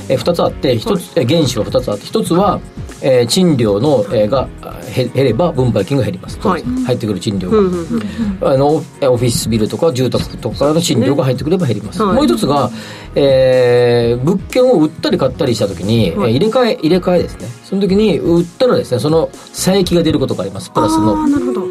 [0.09, 2.59] えー、2つあって1つ、えー原資は2つあって1つは、
[3.01, 4.47] えー賃料の、えーが
[4.95, 6.63] 減れば分配金が減ります、はい。
[6.85, 8.03] 入ってくる賃料が、うんうんうん
[8.41, 12.15] あのオフィスビルとか住宅とかの賃料が入ってくれば減ります、はい。
[12.15, 12.69] もう一つが、
[13.15, 16.33] えー物件を売ったり買ったりした時に、はい。
[16.33, 17.47] えー入れ替え入れ替えですね。
[17.63, 20.69] その時に売ったらですねその差益が出ることがあります。
[20.69, 21.15] プラスの。
[21.17, 21.61] ああなるほど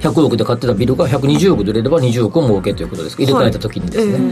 [0.00, 3.16] 100億で買ってたビルが120億で売れれば20億を儲けということです。
[3.20, 4.28] 入れ替えた時にですね、はいま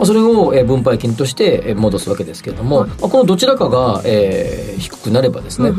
[0.00, 5.70] あ、それをえー分配金としてえー戻すわけですけれども、まあ、このどちらかが、えー低くなればですね、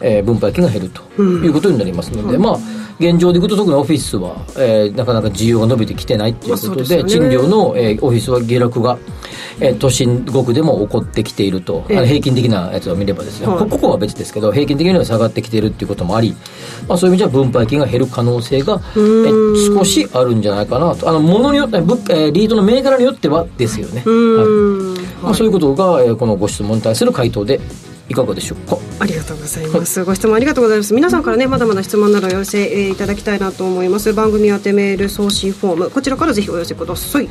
[0.00, 2.58] えー分配金が減るということになりますので、まあ
[3.00, 7.04] 現状でいくと特にオフィスは、えーなかなか需要が伸びてきてないということで,、まあでね。
[7.10, 8.98] 賃料の、えーオフィスは下落が、
[9.58, 11.96] えー都心国でも起こってきていると、ええ。
[11.96, 13.58] あの平均的なやつを見ればですね、はい。
[13.60, 16.34] こここは別ですけど平均的には下がってきているっていうこともあり、
[16.86, 21.08] まあ、そういう意味じゃ分配金が減る可能性が、えー少しあるんじゃないかなと。
[21.08, 25.24] あの物によって、ぶえーリードの銘柄によってはですよね、はい。
[25.24, 27.60] まあ、そういうことが、えーこのご質問に対する回答で
[28.10, 28.76] いかがでしょうか？
[28.98, 30.04] ありがとうございます。
[30.04, 30.92] ご質問ありがとうございます。
[30.92, 34.12] 皆さんからね、まだまだ質問などお寄せえーいただきたいなと思います。
[34.12, 37.28] 番組宛てメール送信フォーム、こちらからぜひお寄せください。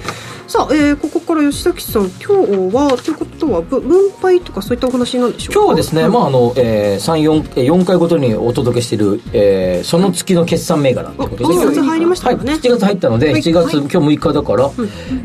[0.48, 5.60] さあ、えーここから吉崎さん、今日は、ということは、ぶ分配とかそういったお話なんでしょうか？
[5.60, 12.52] 今日はですね、まああのえー、34, えー4回ごとにお届けしている、えーその月の決算銘柄ということであ7月入りましたよね。
[12.54, 13.42] はい、7月入ったので、はい。
[13.42, 13.88] 7月、はい。
[13.90, 14.72] 今日6日だから、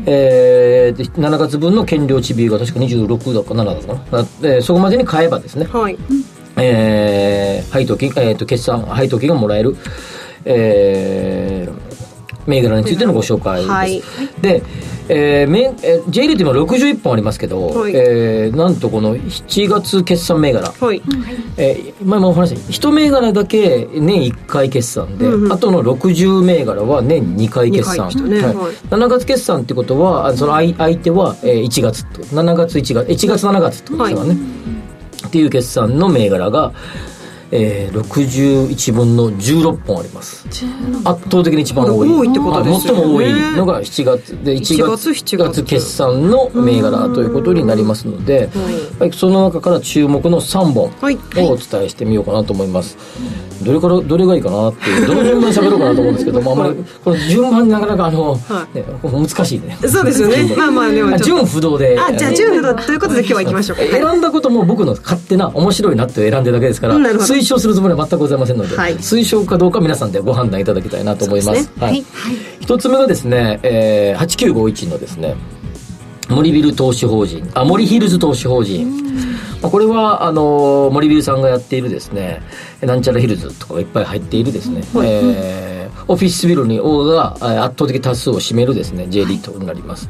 [0.05, 5.97] えーで7月分の権利落ち日が確か26だか7だかな、えーそこまでに買えばですね、はい。
[6.57, 9.75] えー配当金、えー、と決算配当金がもらえる、
[10.45, 11.85] えー
[12.47, 13.69] 銘柄についてのご紹介です。
[13.69, 14.03] はい。
[14.39, 14.61] で、
[15.09, 17.93] えーめえー J リーグ今61本ありますけど、はい。
[17.95, 21.01] えーなんとこの7月決算銘柄、はい。
[21.57, 25.53] えー前もお話し1銘柄だけ年1回決算で、うんうん。
[25.53, 28.43] あとの60銘柄は年2回決算、ね。
[28.43, 28.55] はい。
[28.55, 28.73] はい。
[28.91, 32.21] 7月決算ってことはあその相相手は、えー1月と。
[32.21, 34.37] 7月1月1月7月ってことですからね、
[35.35, 36.71] っていう決算の銘柄が、
[37.51, 40.47] えー、61分の16本あります。
[41.03, 42.09] 圧倒的に一番多い。
[42.09, 43.01] 多いってことですよね。
[43.01, 44.43] はい最も多いのが7月。
[44.45, 45.35] で1 1月月。
[45.35, 48.49] 7月決算の銘柄ということになりますので、
[48.97, 49.11] はい。
[49.11, 51.15] その中から注目の3本はい。
[51.15, 52.97] をお伝えしてみようかなと思います、
[53.63, 59.77] どれからどれがいいかなっていうどの順番に喋ろうかなと思うんですけどもあんまりこの順番なかなかあの、はね、難しいね。
[59.87, 60.55] そうですよね。
[60.55, 61.95] まあまあ、でも順不動で。
[61.95, 62.05] と。
[62.05, 63.83] あ、じゃあ、10分ということで今日は行きましょうか。
[63.83, 68.95] はい選んだことも僕の勝手な面白いなって選んでるだけですから推奨するつもりは全くございませんので、はい。
[68.97, 71.63] 推奨かどうか皆さんでご判断いただきたいなと思います。
[71.63, 71.81] そうですね。
[71.81, 72.05] はい。
[72.59, 75.35] 一つ目がですね、えー、8951のですね
[76.29, 77.49] 森ビル投資法人。
[77.53, 78.91] あ森ヒルズ投資法人、
[79.61, 82.41] まあ、これはあの森ビルさんがやっているですね
[82.81, 85.75] なんちゃらヒルズとかがいっぱい入っているですね、えー
[86.07, 90.07] オフィスビルにオーがえー圧倒的多数を占めるですね J リートになります、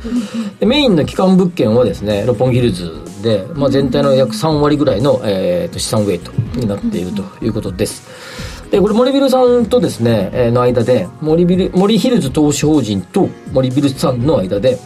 [0.60, 8.71] でメインの基幹物件はですね六本木ヒルズで、まあ、全体の約3割ぐらいの、えーと資産ウェイトになっているということです。
[8.71, 14.77] でこれ森ビルさんとですね、えーの間で森ビル森ヒルズ投資法人と森ビルさんの間で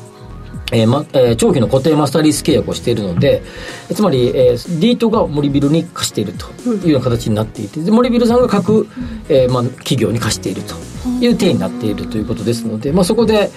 [0.71, 3.41] えーまえー長期の固定マスターリース契約をしているので、
[3.89, 8.87] えーつまり、えー、リートが森ビルに貸しているというような形になっていて、で森ビルさんが各、
[9.29, 10.75] えーまあ、企業に貸していると
[11.23, 13.49] いう体になっているということですので、まあ、そこで、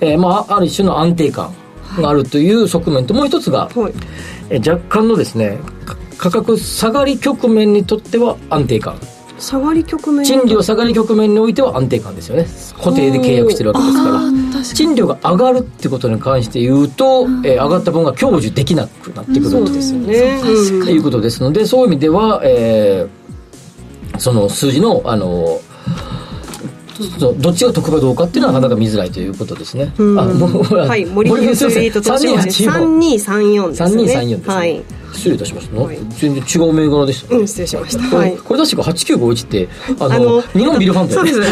[0.00, 1.54] えーまあ、ある種の安定感
[1.96, 3.92] があるという側面と、もう一つが、はい。
[4.50, 8.98] えー若干のですね、か価格下がり局面にとっては安定感。
[9.38, 10.24] 下がり局面。
[10.24, 12.46] 賃料下がり局面においては安定感ですよね。
[12.76, 14.64] 固定で契約してるわけですから。
[14.74, 19.50] 賃料が上がるってことに関して言うと、えー上がった分が享受できなくなってくる。
[19.50, 20.40] そうですよね。
[20.44, 20.84] うん。
[20.84, 23.18] ということですのでそういう意味では、えー
[24.20, 25.60] その数字のあの
[27.18, 30.18] どっちが得かどうかっていうのはなかなか見づらいということですね、うん。
[30.18, 34.02] あはい森フスリート投資法3234ですね。
[34.02, 34.84] 3234ですね、はい。
[35.12, 35.98] 失礼いたしました、はい。
[36.10, 37.34] 全然違う銘柄でした。
[37.34, 38.04] ね、うん失礼しました。
[38.10, 38.36] これはい。
[38.36, 39.68] これ確か8951って
[40.00, 41.40] あの日本ビルファンドそうです。
[41.40, 41.46] ね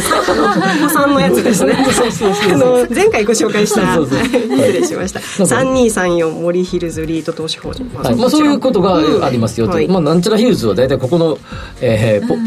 [0.80, 1.74] お子さんのやつですね。
[1.92, 5.20] そうそうそうあの前回ご紹介したそうそう失礼しました。
[5.20, 7.88] なんか3234森ヒルズリート投資法人。
[7.94, 8.16] はい。
[8.16, 9.88] まあ、そういうことがありますよと、はい。
[9.88, 11.38] まあ、なんちゃらヒルズは大体ここの、
[11.80, 12.42] えーポめ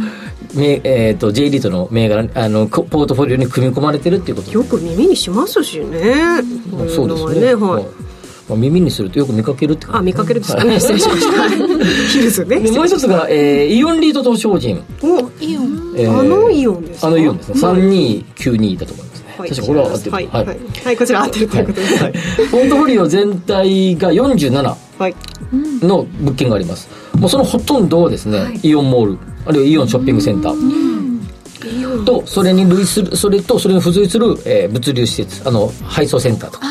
[0.56, 4.52] えー、と J リートの銘柄あのこポートフォリオに組み込まれてるっていうこと。
[4.52, 6.42] よく耳にしますしね。
[6.90, 7.42] そうですね。
[7.42, 7.84] ねはい。
[7.84, 8.10] まあ
[8.50, 10.00] まあ、耳にするとよく見かけるって感じ。
[10.00, 11.50] あ見かけるですかね 失礼しました。
[12.12, 12.60] ヒルズね。
[12.62, 15.94] でもう一つが、えーイオンリート投資法人、おイオン。
[15.96, 17.08] えーあのイオンですか？
[17.08, 17.82] あのイオンですね、はい
[18.26, 19.50] 3292だと思いますね、はい。
[19.50, 20.12] 確かこれは合ってる。
[20.12, 20.28] はい。
[20.32, 20.46] はい。
[20.84, 20.98] はい。
[20.98, 21.86] こちら合ってるということで。
[21.86, 22.14] はい。
[22.52, 25.16] ポートフォリオ全体が47はい。
[25.82, 26.88] の物件があります
[27.19, 36.65] もうそのほとんどをですね、イオンモールあるいはイオンショッピングセンター、とそれに類するそれとそれに付随する、えー物流施設あの配送センターとか。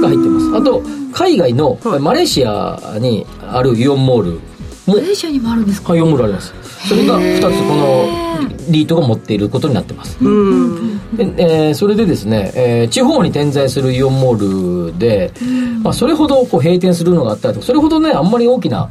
[0.00, 0.56] が入ってます。
[0.56, 4.30] あと海外の、マレーシアにあるイオンモール
[4.86, 5.90] もマレーシアにもあるんですか？
[5.92, 6.54] はいイオンモールあります。
[6.88, 8.32] それが2つこの
[8.70, 10.16] リートが持っていることになってます。
[10.24, 11.16] うん。
[11.16, 15.32] でえーそれでですね、えー地方に点在するイオンモールで、
[15.82, 18.88] まあ、それほどこう閉店するのがあったりとかそれほどねあんまり大きな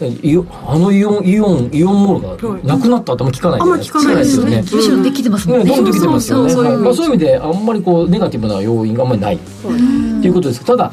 [0.00, 3.98] あのイオンイオンイオンモールがなくなった後も聞かないじゃないですか。
[3.98, 4.62] あんま聞かないですよね。
[4.62, 6.50] むしろできてますもんね、ねどんどんできてますよね。
[6.50, 6.68] そうい。
[6.68, 9.34] う意味で、あんまりこう、ネガティブな要因があんまりない。
[9.34, 10.64] っていうことです。
[10.64, 10.92] ただ、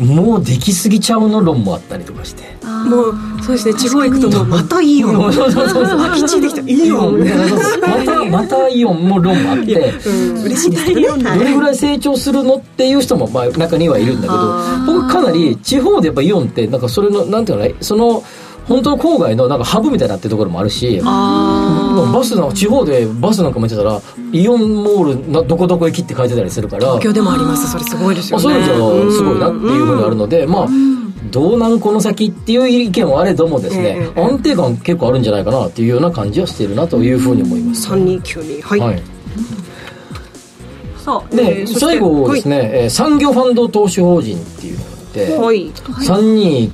[0.00, 2.58] もうできすぎちゃうの論もあったりとかして。
[2.88, 5.32] もうそうですね地方行くとまたイオン。
[5.32, 5.98] そうそうそうそう。
[5.98, 6.62] 空き地できた。
[6.62, 7.20] イオン。
[7.22, 7.32] ね
[7.80, 9.74] また、またイオンも論もあって。
[10.06, 10.42] うん。
[10.44, 11.02] 嬉しいですね。
[11.02, 18.22] どれぐらい成長するのっていう人もまあ中にはいるんだけどあ僕かなり地方でやっぱイオンってなんかそれのなんていうのかなその
[18.70, 24.00] 本当の郊外のなんかハブみたいになってるところもあるしあバスなんか地方でバスなんか見てたら
[24.32, 27.68] イオンモールなどこどこ駅って書いてたりするから東京でもあります。
[27.68, 28.64] それすごいですまあ、よね。
[28.64, 30.68] そういうのじゃすごいなっていうふうにあるので、まあ、
[31.32, 34.22] どうなんこの先っていう意見はあれどもですね、ええ。
[34.22, 37.90] 安定感結構あるんじゃないかなっていうような感じはしてるなというふうに思います。
[37.90, 39.02] 3292はい、はい、
[40.96, 46.72] さあで、最後ですね、えー産業ファンド投資法人っていうのがあって、はい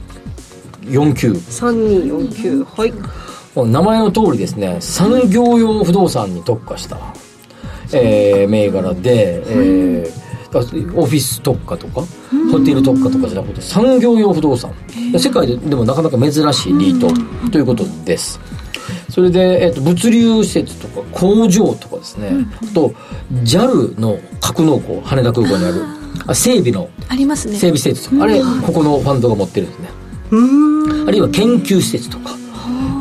[0.91, 2.93] 3249 3249はい。
[3.69, 6.99] 名前の通りですね産業用不動産に特化した、
[7.93, 10.27] えー銘柄で、えー
[10.95, 12.03] オフィス特化とか
[12.51, 14.73] ホテル特化とかじゃなくて産業用不動産。
[15.19, 18.41] 世界ででもなかなか珍しいリートということです。
[19.11, 22.31] それで、えー、と物流施設とか工場とかですね、
[22.63, 22.95] あと
[23.43, 25.83] JAL の格納庫羽田空港にある。
[26.29, 27.55] あ整備のありますね。
[27.55, 28.11] 整備施設。
[28.11, 29.91] とかあれここのファンドが持ってるんですね
[30.31, 32.46] あるいは研究施設とか。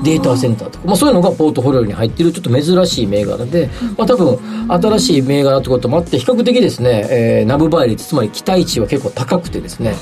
[0.05, 4.37] データセンターとか、まあ、そういうのがポートフォリオに入ってるちょっと珍しい銘柄で、まあ、多分
[4.69, 9.95] 新しい銘柄ってこともあって比較的ですね、えーナブ倍率つまり期待値は結構高くてですね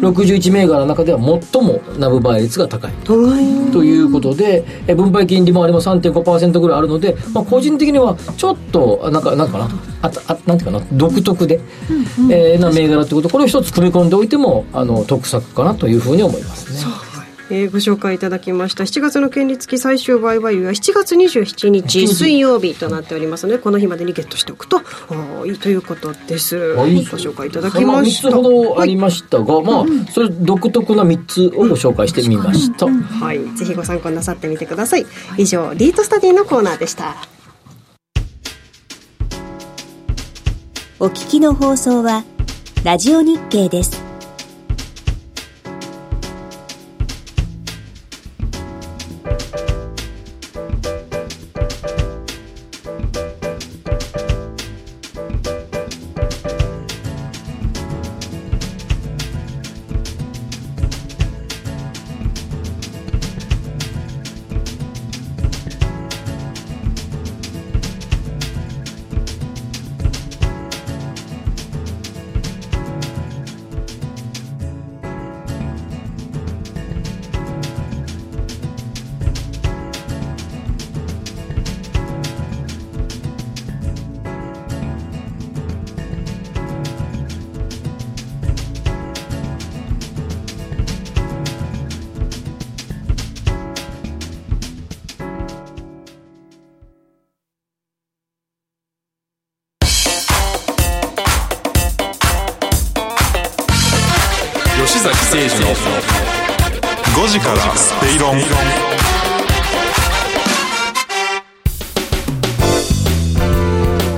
[0.00, 2.92] 61銘柄の中では最もナブ倍率が高い。
[3.72, 9.68] ということで、えー分配金利回りも3.5%ぐらいあるので、まあ、個人的にはちょっとあなんかなんかな
[10.02, 11.60] あたあなんていうかな独特で、
[12.30, 17.09] えーな銘柄ってことこれを一つ組み込んでおいてもあの得策かなというふうに思いますね。
[17.50, 18.84] えーご紹介いただきました。
[18.84, 27.04] 7月の権利付き最終売買日は7月27日水曜日となっておりますのでこの日までにゲットしておくとあいいということです、はい。
[27.04, 28.30] ご紹介いただきました。
[28.30, 35.06] まあ、3つほどありましたが、まあそれ独特な3つをご紹介してみました、はい、ぜひご参考なさってみてください。
[35.36, 37.16] 以上リートスタディのコーナーでした。
[40.98, 42.24] お聞きの放送は
[42.84, 44.09] ラジオ日経です。
[105.02, 105.74] 崎誠二の
[107.16, 109.29] 5時からスペイロン。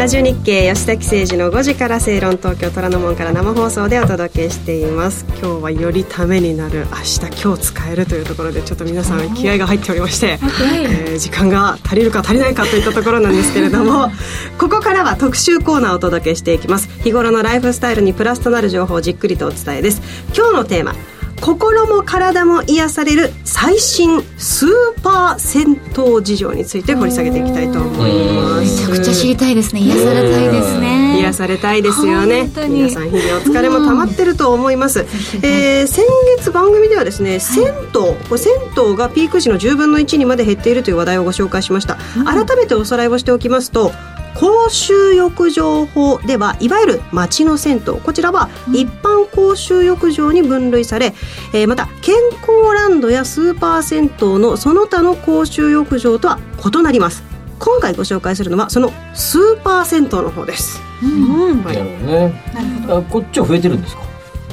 [0.02, 5.24] ラジオ日経吉崎誠二の5時から正論東京虎ノ門から生放送でお届けしています。
[5.40, 14.10] 今日はよりためになる明日今日使えるというところでちょっと皆さん気合が入っておりまして、 えー時間が足りるか足りないかといったところなんですけれども
[14.58, 16.88] ここからは特集コーナーをお届けしていきます。
[17.04, 20.02] 日頃のライフスタイルにプラスとなる情報をじっくりとお伝えです。
[20.36, 20.96] 今日のテーマ
[21.42, 24.70] 心も体も癒される最新スー
[25.02, 28.70] パー銭湯事情について掘り下げていきたいと思います。
[28.70, 29.80] めちゃくちゃ知りたいですね。
[29.80, 31.18] 癒されたいですね。
[31.18, 32.48] 癒されたいですよね。
[32.68, 35.00] 皆さん日々お疲れも溜まってると思います、
[35.42, 36.06] えー先
[36.38, 43.92] 月番組ではですね、銭湯これ銭湯がピーク時の10分の1にまで減っているという話題をご紹介しました、改めておさらいをしておきますと
[44.34, 47.94] 公衆浴場法ではいわゆる町の銭湯。
[47.94, 51.14] こちらは一般公衆浴場に分類され、
[51.52, 57.22] えーまた健康ランドやスーパー銭湯のその他の公衆浴場とは異なります。
[57.58, 61.76] 今回ご紹介するのはそのスーパー銭湯の方です、はい。
[61.76, 62.06] なるほど。
[62.06, 62.42] ね
[62.88, 64.02] あこっちは増えてるんですか？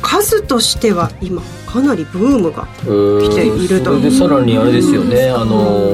[0.01, 1.41] 数としては今
[1.71, 2.67] かなりブームが
[3.21, 5.29] 来ているとそれでさらにあれですよね。
[5.29, 5.93] あの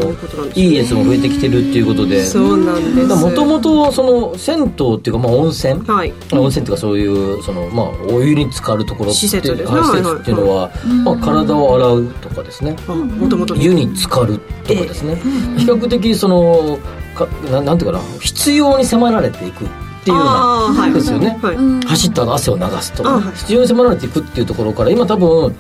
[0.56, 2.24] いいいやつも増えてきてるっていうことで。
[2.24, 3.16] そうなんです。
[3.16, 4.70] もともとその銭湯っ
[5.02, 5.86] ていうかまあ温泉。
[5.86, 6.14] はい。
[6.32, 10.72] 温泉っていうかそういうそのまあお湯に浸かるところって施設で施設っていうのは、
[11.04, 12.76] まあ、体を洗うとかですね。
[12.88, 15.16] もともと湯に浸かるとかですね、
[15.58, 16.80] 比較的その
[17.16, 19.66] かななんていうかな必要に迫られていく
[20.06, 20.94] っていうようない。
[20.94, 21.88] ですよね、はい。
[21.88, 23.04] 走ったら汗を流すと。
[23.04, 23.36] か、あはい。
[23.36, 25.56] 必要に迫られていくっていうところから今多分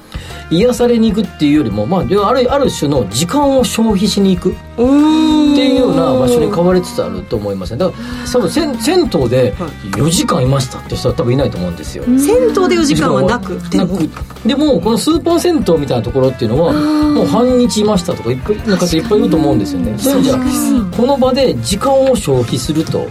[0.52, 4.56] 癒されに行くっていうよりも、まあ、あるある種の時間を消費しに行く。
[4.76, 4.84] って
[5.66, 7.78] いうような場所に変わりつつあると思いますね。
[7.78, 14.48] だから多分銭銭湯で4時間いましたって人は多分いないと思うんですよ、銭湯で4時間はなくでもなく。
[14.48, 19.98] でもこのスーパー銭湯みたいなところっていうのはもう半日いましたとかいっぱいの方いっぱいいると思うんですよね。
[19.98, 23.08] そういう意味じゃこの場で時間を消費すると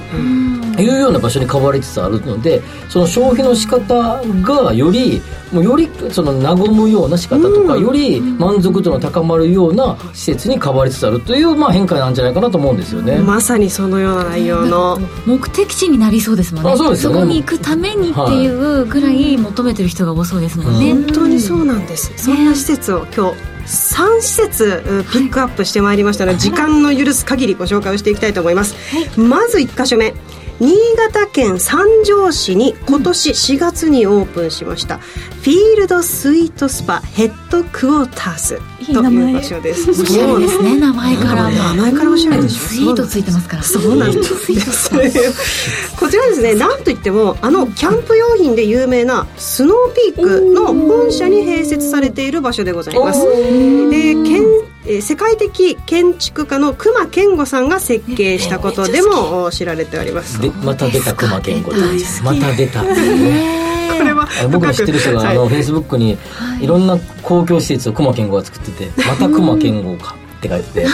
[0.83, 5.23] いうような場所に変わりつつあるのでその消費の仕方がより
[5.53, 13.19] もうよりその和むような仕方とか、より満足度の高まるような施設に変わりつつあるという、まあ、変化なんじゃないかなと思うんですよね。
[13.19, 14.99] まさにそのような内容の。
[15.27, 16.71] 目的地になりそうですもんね。
[16.73, 17.21] あそうですよね。
[17.21, 28.75] こに行くためにっていうぐらい求めてる人が多そうですもんね、本当にそうなんです、そんな施設を今日3施設うピックアップしてまいりましたので、時間の許す限りご紹介をしていきたいと思います、
[29.19, 30.15] まず1箇所目
[30.65, 39.91] 新潟県三条市に今年4月にオープンしました、フィールドスイートスパヘッドクォーターズという場所です。
[39.91, 41.51] おしゃれですね名前から。
[41.51, 43.63] も名前からおしゃれでしょスイートついてますから。
[43.63, 44.91] そうなんです。
[45.99, 54.25] こちらですねなんといってもあのキャンプ用品で有名なスノーピークの本社に併設されている場所でございます、えー。
[54.25, 54.45] 建
[54.87, 60.41] えー世界的建築家の隈研吾さんが設計したことでもお知られております。
[60.41, 61.73] でまた出た熊健吾
[62.23, 62.89] また出たこ
[64.05, 66.19] れは僕の知ってる人が、はいあのフェイスブックに
[66.61, 70.87] いろんな公共施設を熊健吾が作ってて「また熊健吾か」って書いてて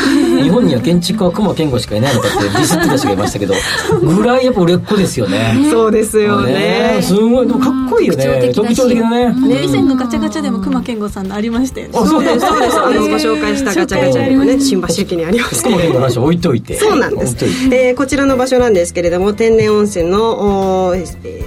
[0.43, 3.55] 日本には建築家は熊健吾しかいないのかってディスってた人がいましたけど
[4.03, 5.55] ぐらいやっぱ売れっ子ですよね。
[5.71, 7.01] そうですよね。
[7.03, 7.47] すごい。
[7.47, 8.53] でもかっこいいよね。
[8.55, 9.33] 特徴的だね。
[9.49, 9.65] ね。
[9.65, 15.63] 以前のガチャガチャでも熊健吾さんのありましたよねあそうですそうですあのご紹介したガチャガチャでもね新橋駅にあります。
[15.63, 16.77] 熊健吾の話置いといて。
[16.79, 17.35] そうなんです。
[17.35, 20.95] 置いといて、えーこちらの場所なんですけれども天然温泉の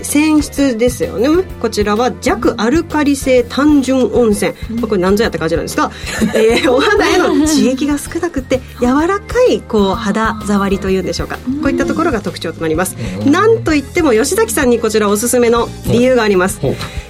[0.01, 1.29] 泉質ですよね。
[1.61, 5.91] こちらは弱アルカリ性単純温泉、まあこれ何ぞやって感じなんですが、
[6.35, 11.37] えーお肌への刺激が少なくて柔らかいこう肌触りというんでしょうか。
[11.37, 12.95] こういったところが特徴となります。
[13.25, 16.59] なんといっても吉崎さんにこちらおすすめの理由があります。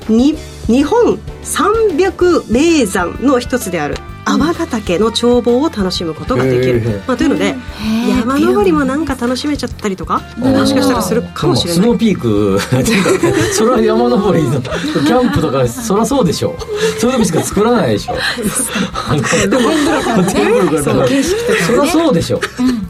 [0.09, 7.01] 日本300名山の一つである天ヶ岳の眺望を楽しむことができる。
[7.07, 7.55] まあ、というので
[8.09, 11.83] 山登りもなんか楽しめちゃったりとかもしかしたらするかもしれない。
[11.83, 16.55] スノーピークっていうかそれは山登りのキャンプとかそりゃそうでしょ
[16.99, 18.13] そういう時しか作らないでしょ。
[18.13, 19.49] テー
[20.69, 20.93] ブルか。
[20.93, 22.39] らそりゃそうでしょ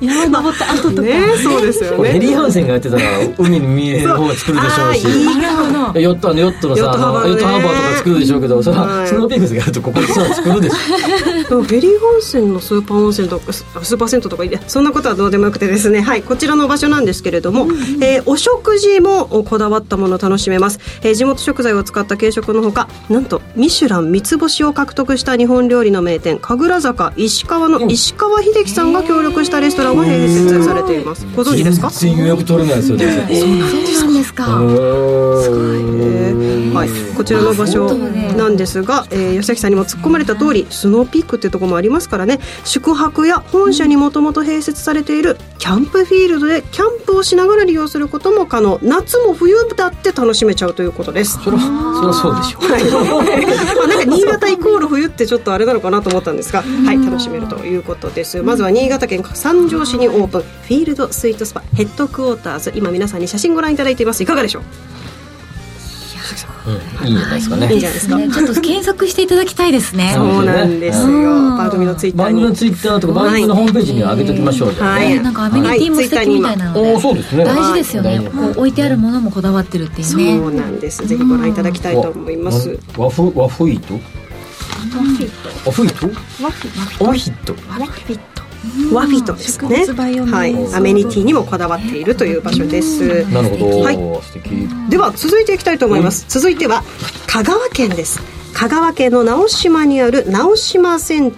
[0.05, 3.01] 山登った後とか、ねそうですよこれヘリーねハンセンがやってたら
[3.37, 5.07] 海に見える方が作るでしょうし。
[5.07, 16.01] あーいいなるほどヨットあのヨットのさヨットハーバーねヨットハーバーとか作るでしょうけどそれははいスノーピークスがやるとここでそう作るでしょでもフェリー温泉のスーパー温泉とかススーパー銭湯とかいやそんなことはどうでもよくてですね。
[16.01, 17.67] はいこちらの場所なんですけれども、
[18.01, 33.65] えーお食事もこだわったものを楽しめます、えー地元食材を使った軽食のほかなんとミシュラン三つ星を獲得した日本料理の名店神楽坂石川の石川秀樹さんが協力したレストランが併設されていますご存知ですか全然予約取れないですよねそうな
[34.11, 36.32] んですかすごい
[36.73, 42.39] はい、こちらの場所なんですが、えー、吉崎さんにも突っ込まれた通りスノーピークってとこもありますからね。
[42.63, 48.79] 宿泊や本社にもともと併設されているキャンプフィールドでキャンプをしながら利用することも可能。
[48.81, 51.39] 夏も冬だって楽しめちゃうということです。
[51.43, 52.59] そりゃそりゃそうでしょ
[53.77, 58.41] まあなんか新潟イコール冬ってちょっとあれなのかなと思ったんですが、はい、楽しめるということです。
[58.41, 60.41] まずは新潟県三条市にオープン。
[60.41, 62.71] フィールドスイートスパヘッドクォーターズ。
[62.75, 64.23] 今皆さんに写真ご覧いただいています。
[64.23, 64.63] いかがでしょう？
[66.65, 67.07] うん。
[67.07, 67.69] いいんじゃないですかね。
[67.69, 67.73] い。
[67.73, 68.29] いんじゃないですかね。
[68.29, 70.11] ちょっと検索していただきたいですね。
[70.15, 71.05] そうなんですよ。
[71.07, 71.57] うん。
[71.57, 72.33] 番組のツイッターに。
[72.33, 75.09] 番組のツイッターとか番組のホームページには上げときましょうはい。
[75.09, 77.43] ねなんかアメニティも素敵みたいなので、そうですね。
[77.45, 78.27] 大事ですよね、はい。
[78.27, 81.05] こう置いてあるものもこだわってるっていうそねうなんです。
[81.05, 82.79] ぜひご覧いただきたいと思います。
[82.97, 83.93] 和風和風イート
[85.65, 88.42] 和風イートワフ和ヒットワフィット
[88.91, 89.85] ワフィトですね。
[90.31, 90.75] はい。
[90.75, 93.25] アメニティにもこだわっているという場所です。
[93.25, 93.97] なるほど、はい。
[94.89, 96.83] では続いていきたいと思います、続いては
[97.27, 98.21] 香川県です。
[98.53, 101.31] 香川県の直島にある直島銭湯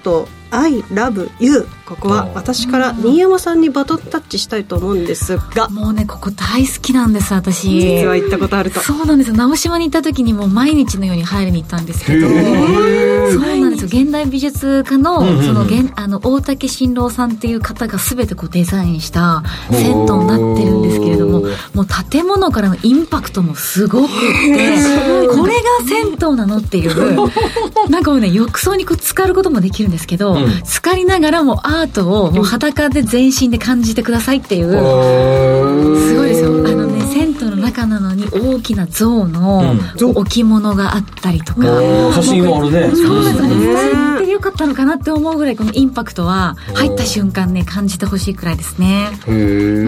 [0.51, 5.69] I love you ここは私から新山さんにバトンタッチしたいと思うんですが。
[5.69, 7.69] もうねここ大好きなんです私。
[7.79, 8.79] 実は行ったことあると。
[8.79, 9.35] そうなんですよ。
[9.35, 12.27] 直島に行った時にもう毎日のように入りに行ったんですけど。
[12.27, 14.01] そうなんですよ。
[14.01, 21.41] 現代美術家のその現あの大竹新郎さんっていう方が全てこうデザインした銭湯になってるんですけれども
[21.73, 26.95] もう建物からのインパクトもすごくってこれが銭湯なのっていう。
[27.89, 30.49] なんかもうね浴槽にこう浸かることもできるんですけど、ん。
[30.63, 34.71] 浸かりながらもアートをもう裸で全身で感じてくださいっていう。
[34.71, 36.49] すごいですよ。
[36.67, 40.17] あのね銭湯の中なのに大きな象のうん。
[40.17, 42.91] 置物があったりとか、おー写真はあるね。
[42.95, 49.09] そうですね伝えてよかったのかなって思うぐらいこのインパクトは入った瞬間ね感じてほしいくらいですね。
[49.27, 49.85] へえ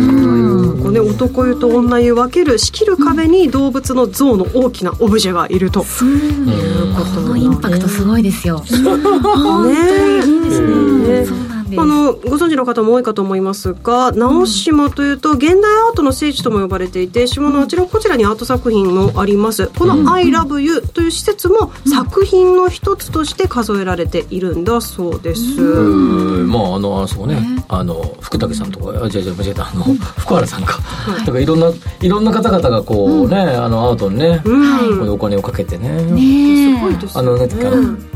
[0.82, 5.82] こうね、男湯と女湯分ける仕切る壁に動物の象の大きなオブジェがいると。
[5.82, 8.60] いうこことのインパクトすごいですよ。
[8.60, 11.26] ねいいですね。
[11.26, 15.56] そうなんあのご存知の方も多いかと思いますが直島というと現代
[15.90, 19.68] アートの聖地とも呼ばれていて島のあちらこちらにアート作品もあります。
[19.78, 26.50] この「ILOVEYOU」という施設も作品の一つとして数えられているんだそうです、うん。
[26.50, 29.68] まああのあそうねあの福武さんとかあ違う違う間違えた。
[29.68, 30.80] あの福原さんか。
[31.20, 34.98] だからいろんないろんな方々がこうねあのアートにねこうん。
[35.00, 35.90] こにお金をかけてね。
[36.04, 36.78] ねえ。
[37.14, 37.50] あのね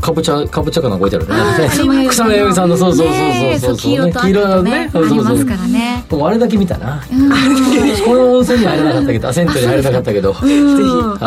[0.00, 2.08] かぼちゃかぼちゃかなんか置いてあるね。
[2.08, 4.90] 草間彌生さんのそうそうそうそうそう黄色と赤とね。
[4.92, 6.04] ありますからね。
[6.10, 7.02] あれだけ見たな。
[8.04, 10.32] この温泉には入れなかったけどあ銭湯に入れなかったけど。
[10.32, 10.42] ぜひ。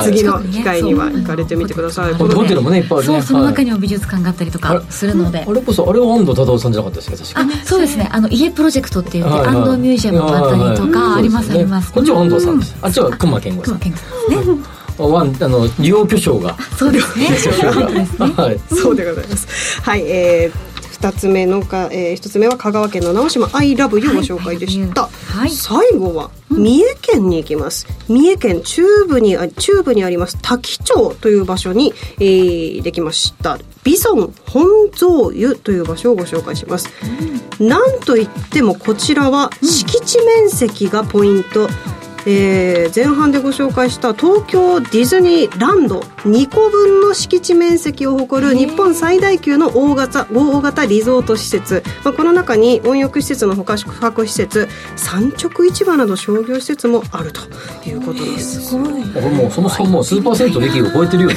[0.04, 3.08] 次の機会には行かれてみてください、ホテルもねいっぱいある。
[3.08, 3.14] ね。
[3.16, 8.10] そうその中はいにも美術館があったりとかするのであれこそあれは安藤忠夫さんじゃなかったですか確かあそうですね。
[8.12, 11.92] あの家プロジェクトっていはい安藤ミュージアムがあったりとかありますあります。
[11.92, 12.76] こっちは安藤さんです。
[12.82, 13.80] あっちは熊健吾さん。
[13.80, 16.56] 熊健吾さんですねワンあの利用巨匠が。
[16.78, 17.28] そうですね。
[17.28, 17.64] 巨匠
[18.18, 18.44] が。
[18.44, 18.60] はい。
[18.74, 19.82] そうでございます。
[19.82, 20.75] はい、えー、
[21.06, 25.04] 2つ目のか、えー、1つ目は香川県の直島 I love you ご紹介でした。
[25.04, 27.86] はい最後は三重県に行きます。
[28.10, 33.60] 三重県中部にあ中部にあります滝町という場所に、えー、できました。
[33.84, 36.90] ビソン本蔵湯という場所をご紹介します。
[37.60, 41.70] なんといってもこちらは敷地面積がポイント。
[42.26, 57.42] えー前半でご紹介した東京ディズニーランド2個分の敷地面積を誇る日本最大級の大型大型リゾート施設、まあ、この中に温浴施設のほか宿泊施設産直市場など商業施設もあると
[57.88, 58.72] いうことなんです
[59.14, 61.30] これもうそもそももうスーパー銭湯歴を超えてるよ。
[61.30, 61.36] ね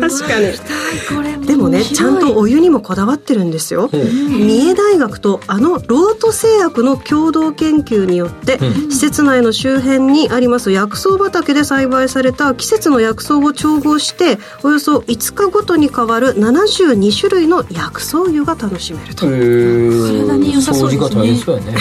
[0.00, 1.46] 確かに。
[1.46, 3.88] でもねちゃんとお湯にもこだわってるんですよ。
[3.92, 8.58] 三重大学とあのロート製薬の共同研究によって、
[8.90, 21.06] 施設内の周辺にあります薬草畑で栽培された季節の薬草を調合しておよそ5日ごとに変わる72種類の薬草湯が楽しめると、体に良さそうですね。
[21.06, 21.76] 掃除が大変そうやね。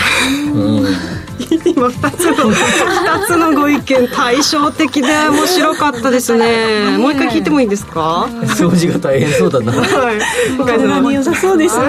[0.53, 0.85] うん。
[1.65, 6.97] 今2つの2つのご意見対照的で面白かったですね。
[6.97, 8.27] もう一回聞いてもいいですか？
[8.45, 9.71] 掃除が大変そうだな。
[9.73, 10.19] はい。
[10.55, 11.83] 向井さん良さそうですね。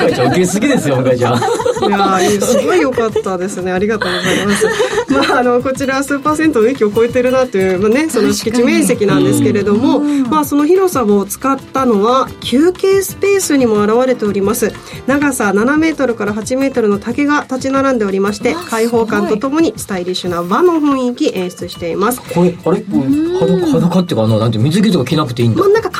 [0.00, 1.40] 向井ちゃん受けすぎですよ向井ちゃん
[1.88, 3.72] いやーすごい良かったですね。
[3.72, 4.66] ありがとうございます。
[5.12, 14.72] まああのこちらスーパー銭湯の域を超えてるなという、まあね、その敷地面積なんですけれども、まあ、その広さを使ったのは休憩スペースにも現れております。
[15.06, 22.20] 長さ7メートルから8メートルの竹が立ち並んでおりまして開放感とともにスタイリッシュな和の雰囲気演出しています。
[22.20, 22.80] これあれ？
[22.82, 25.60] これ裸裸っていうかあのなんて水着とか着なくていいんだ。
[25.60, 25.90] まあ、なんか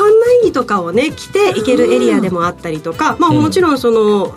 [0.53, 4.35] 着とかをね着て行けるエリアでもあったりとか、まあ、もちろんその、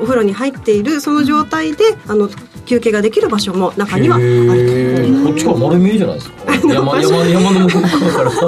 [0.00, 2.28] お風呂に入っているその状態であの
[2.66, 6.38] 休憩ができる場所も中にはあるとこっちから丸見えじゃないですか。
[6.68, 8.30] 山山山の向こうから。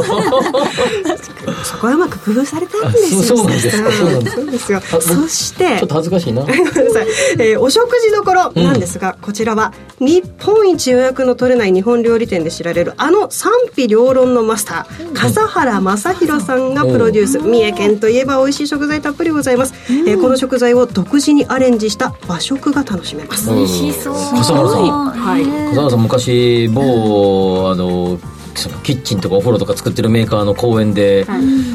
[1.65, 4.73] そこはうまく工夫されたんですよあそうなんです。
[4.73, 4.81] よ。
[5.01, 6.43] そしてちょっと恥ずかしいな。
[6.45, 7.07] ごめんなさい、
[7.39, 24.15] えーお食事どころなんですが、こちらは日本一予約の取れない日本料理店で知られるあの賛否両論のマスター、笠原正宏さんがプロデュース、三重県といえば美味しい食材たっぷりございます、えーこの食材を独自にアレンジした和食が楽しめます、うん美味しそう。
[24.15, 25.11] 笠原さん。
[25.11, 25.45] はい。
[25.45, 28.19] 笠原さん昔某あの
[28.55, 31.27] そのキッチンとかお風呂とか作ってるメーカーの公演で、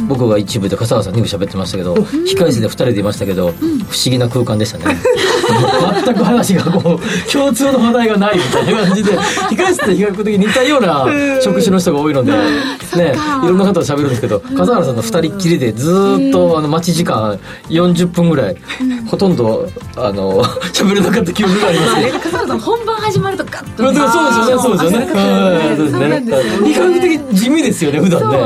[0.07, 4.97] 僕が一部で笠原さんにも喋ってましたけど、控室で2人でいましたけど、不思議な空間でしたね。
[6.05, 11.05] 全く話がこう共通の話題がないみたいな感じで控室って比較的似たような
[11.41, 12.39] 職種の人が多いので、ね、
[13.43, 18.57] いろんな方と喋るんですけど笠原さんの2人っきりでずーっとあの待ち時間40分ぐらい、
[19.07, 22.11] ほとんどあの喋れなかった記憶がありますね。
[22.11, 23.84] 笠原さん本番始まるとガッと。
[23.84, 24.97] そうですよね、そうですよね。
[25.13, 26.64] はいそうですね。
[26.66, 28.38] 比較的地味ですよね、普段ね。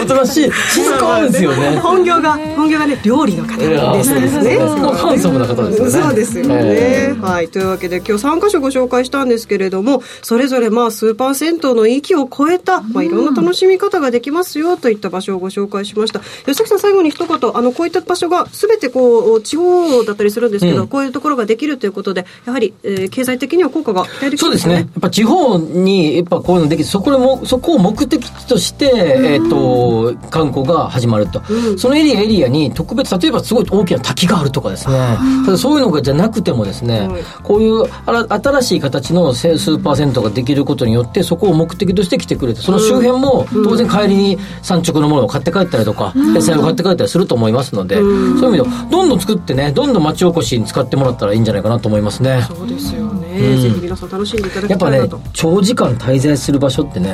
[0.00, 1.76] おとなしい、静かですよね。
[1.78, 4.58] 本業が本業がね料理の方ですですね。
[4.58, 5.90] ハンサムな方ですよね。
[5.90, 7.48] そうですよね、えはい。
[7.48, 16.20] というわけで今日3箇所ご紹介したんですけれどもそれぞれまあスーパー銭湯の域を超えた、まあ、いろんな楽しみ方ができますよといった場所をご紹介しました。
[16.20, 20.88] 吉崎さん最後に一言あのこういった場所が全てこう地方だったりするんですけど、うん。
[20.88, 24.74] こういうところができるということでやはり、えー経済的には効果が期待できそうですね。
[24.74, 31.42] やっぱ地方に、やっぱこういうのできて、そこでも、そこを目的として、えっ、と、観光が始まると。
[31.76, 35.18] そのエリアエリアに特別、例えばすごい大きな滝があるとかですね。
[35.44, 37.22] ただそういうのがじゃなくてもですね、はい。
[37.42, 52.44] こういう新しい形のせスーパー銭湯ができることによって、そこを目的として来てくれて、その周辺も当然帰りに産直のものを買って帰ったりとか、野菜を買って帰ったりすると思いますので、そういう意味では、どんどん作ってね、どんどん町おこしに使ってもらったらいいんじゃないかなと思いますね。
[52.46, 53.62] そうですよね、うん。
[53.62, 57.07] ぜひ皆さん楽しんでいただやっぱねきたいなと、長時間滞在する場所ってね、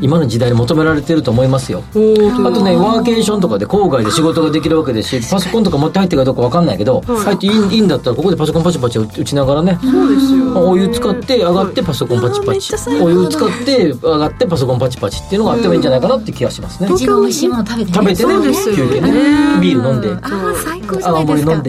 [0.00, 1.82] 今の時代に求められてると思いますよ。
[1.90, 10.44] あとね、ワーケーションとかで郊外で仕事ができるわけですし、パソコンとか持って入ってるかどうかわかんないけど、入っていいんだったら、ここでパソコンパチパチ打ちながらね、そうですよ。
[10.44, 12.74] まあお湯使って上がってパソコンパチパチ。
[13.00, 16.88] お湯使って上がってパソコンパチパチっていうのがあってもいいんじゃないかなって気がしますね。
[16.90, 18.82] 味の美味しいもの食べてね食べてね、そうですよね。
[18.82, 19.12] 休憩ね。
[19.60, 20.10] ビール飲んで。
[20.10, 21.52] ああ最高じゃないですか。
[21.52, 21.62] 飲ん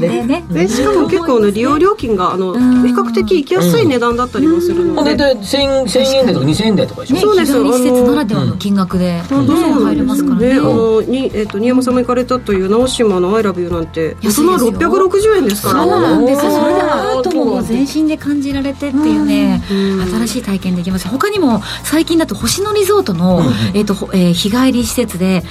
[0.00, 0.08] で。
[0.24, 0.44] ね。
[0.50, 2.60] でしかも結構ね利用料金があの比
[2.92, 7.14] 較的行きやすい値段だったりもするので、大体1000 1000円台とか2000円台とかでしょ。
[7.14, 7.52] ねそうです。
[7.52, 10.48] 日帰り施設ならではの金額で、本当そう入れますからね。
[10.54, 14.16] ねあのに、えっと新山さんも行かれたという直島の「アイラブユーなんて。
[14.22, 14.90] 大人安いですよ。
[14.90, 15.84] 660円ですから。
[15.84, 21.08] そうなんですそれでアートも全身で感じられてっていうね、新しい体験できます。
[21.08, 23.42] 他にも最近だと星野リゾートの、
[23.74, 25.42] えっとほえー日帰り施設で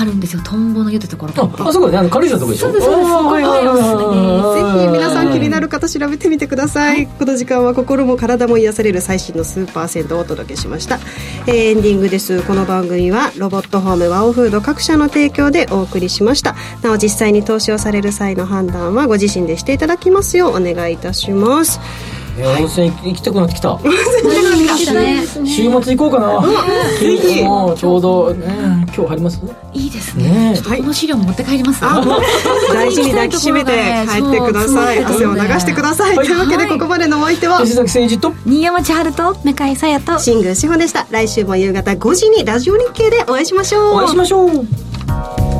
[0.00, 0.42] あるんですよ。
[0.44, 1.32] トンボの湯ってところ。
[1.36, 2.66] あ、あそこね、あの、軽井沢のとこでしょ？
[2.66, 2.86] そうです。
[2.86, 3.24] そうですあー。
[3.24, 10.98] はいはいはいはいはいぜひ皆さん気になる方調べてみてください、この時間は心も体も癒される最新のスーパー銭湯をお届けしました、
[11.46, 12.42] えーエンディングです。
[12.42, 16.54] この番組はロボットホームワオフード各社の提供でお送りしました。
[16.82, 21.80] なお実際に投資をされる際の判断はご自身でしていただきますようお願いいたします
[22.36, 22.40] い。
[22.40, 23.78] や温泉行きたくなってきた。
[24.94, 25.26] ね。
[25.46, 26.42] 週末行こうかな。
[26.98, 28.46] ぜひもうちょうど、ね、
[28.86, 29.40] 今日入ります？
[29.74, 30.50] いいですね。
[30.52, 31.80] ねちょっとこの資料持って帰ります、
[32.72, 33.72] 大事に抱きしめて
[34.08, 35.04] 帰ってください。
[35.04, 37.60] 汗を流してください、というわけでここまでのお相手は？
[37.60, 40.18] 吉崎誠二と、新山千春と向井さやと。
[40.18, 41.06] 新宮志保でした。
[41.10, 43.94] 来週も夕方5時にラジオ日経でお会いしましょう。
[43.94, 45.51] お会いしましょう。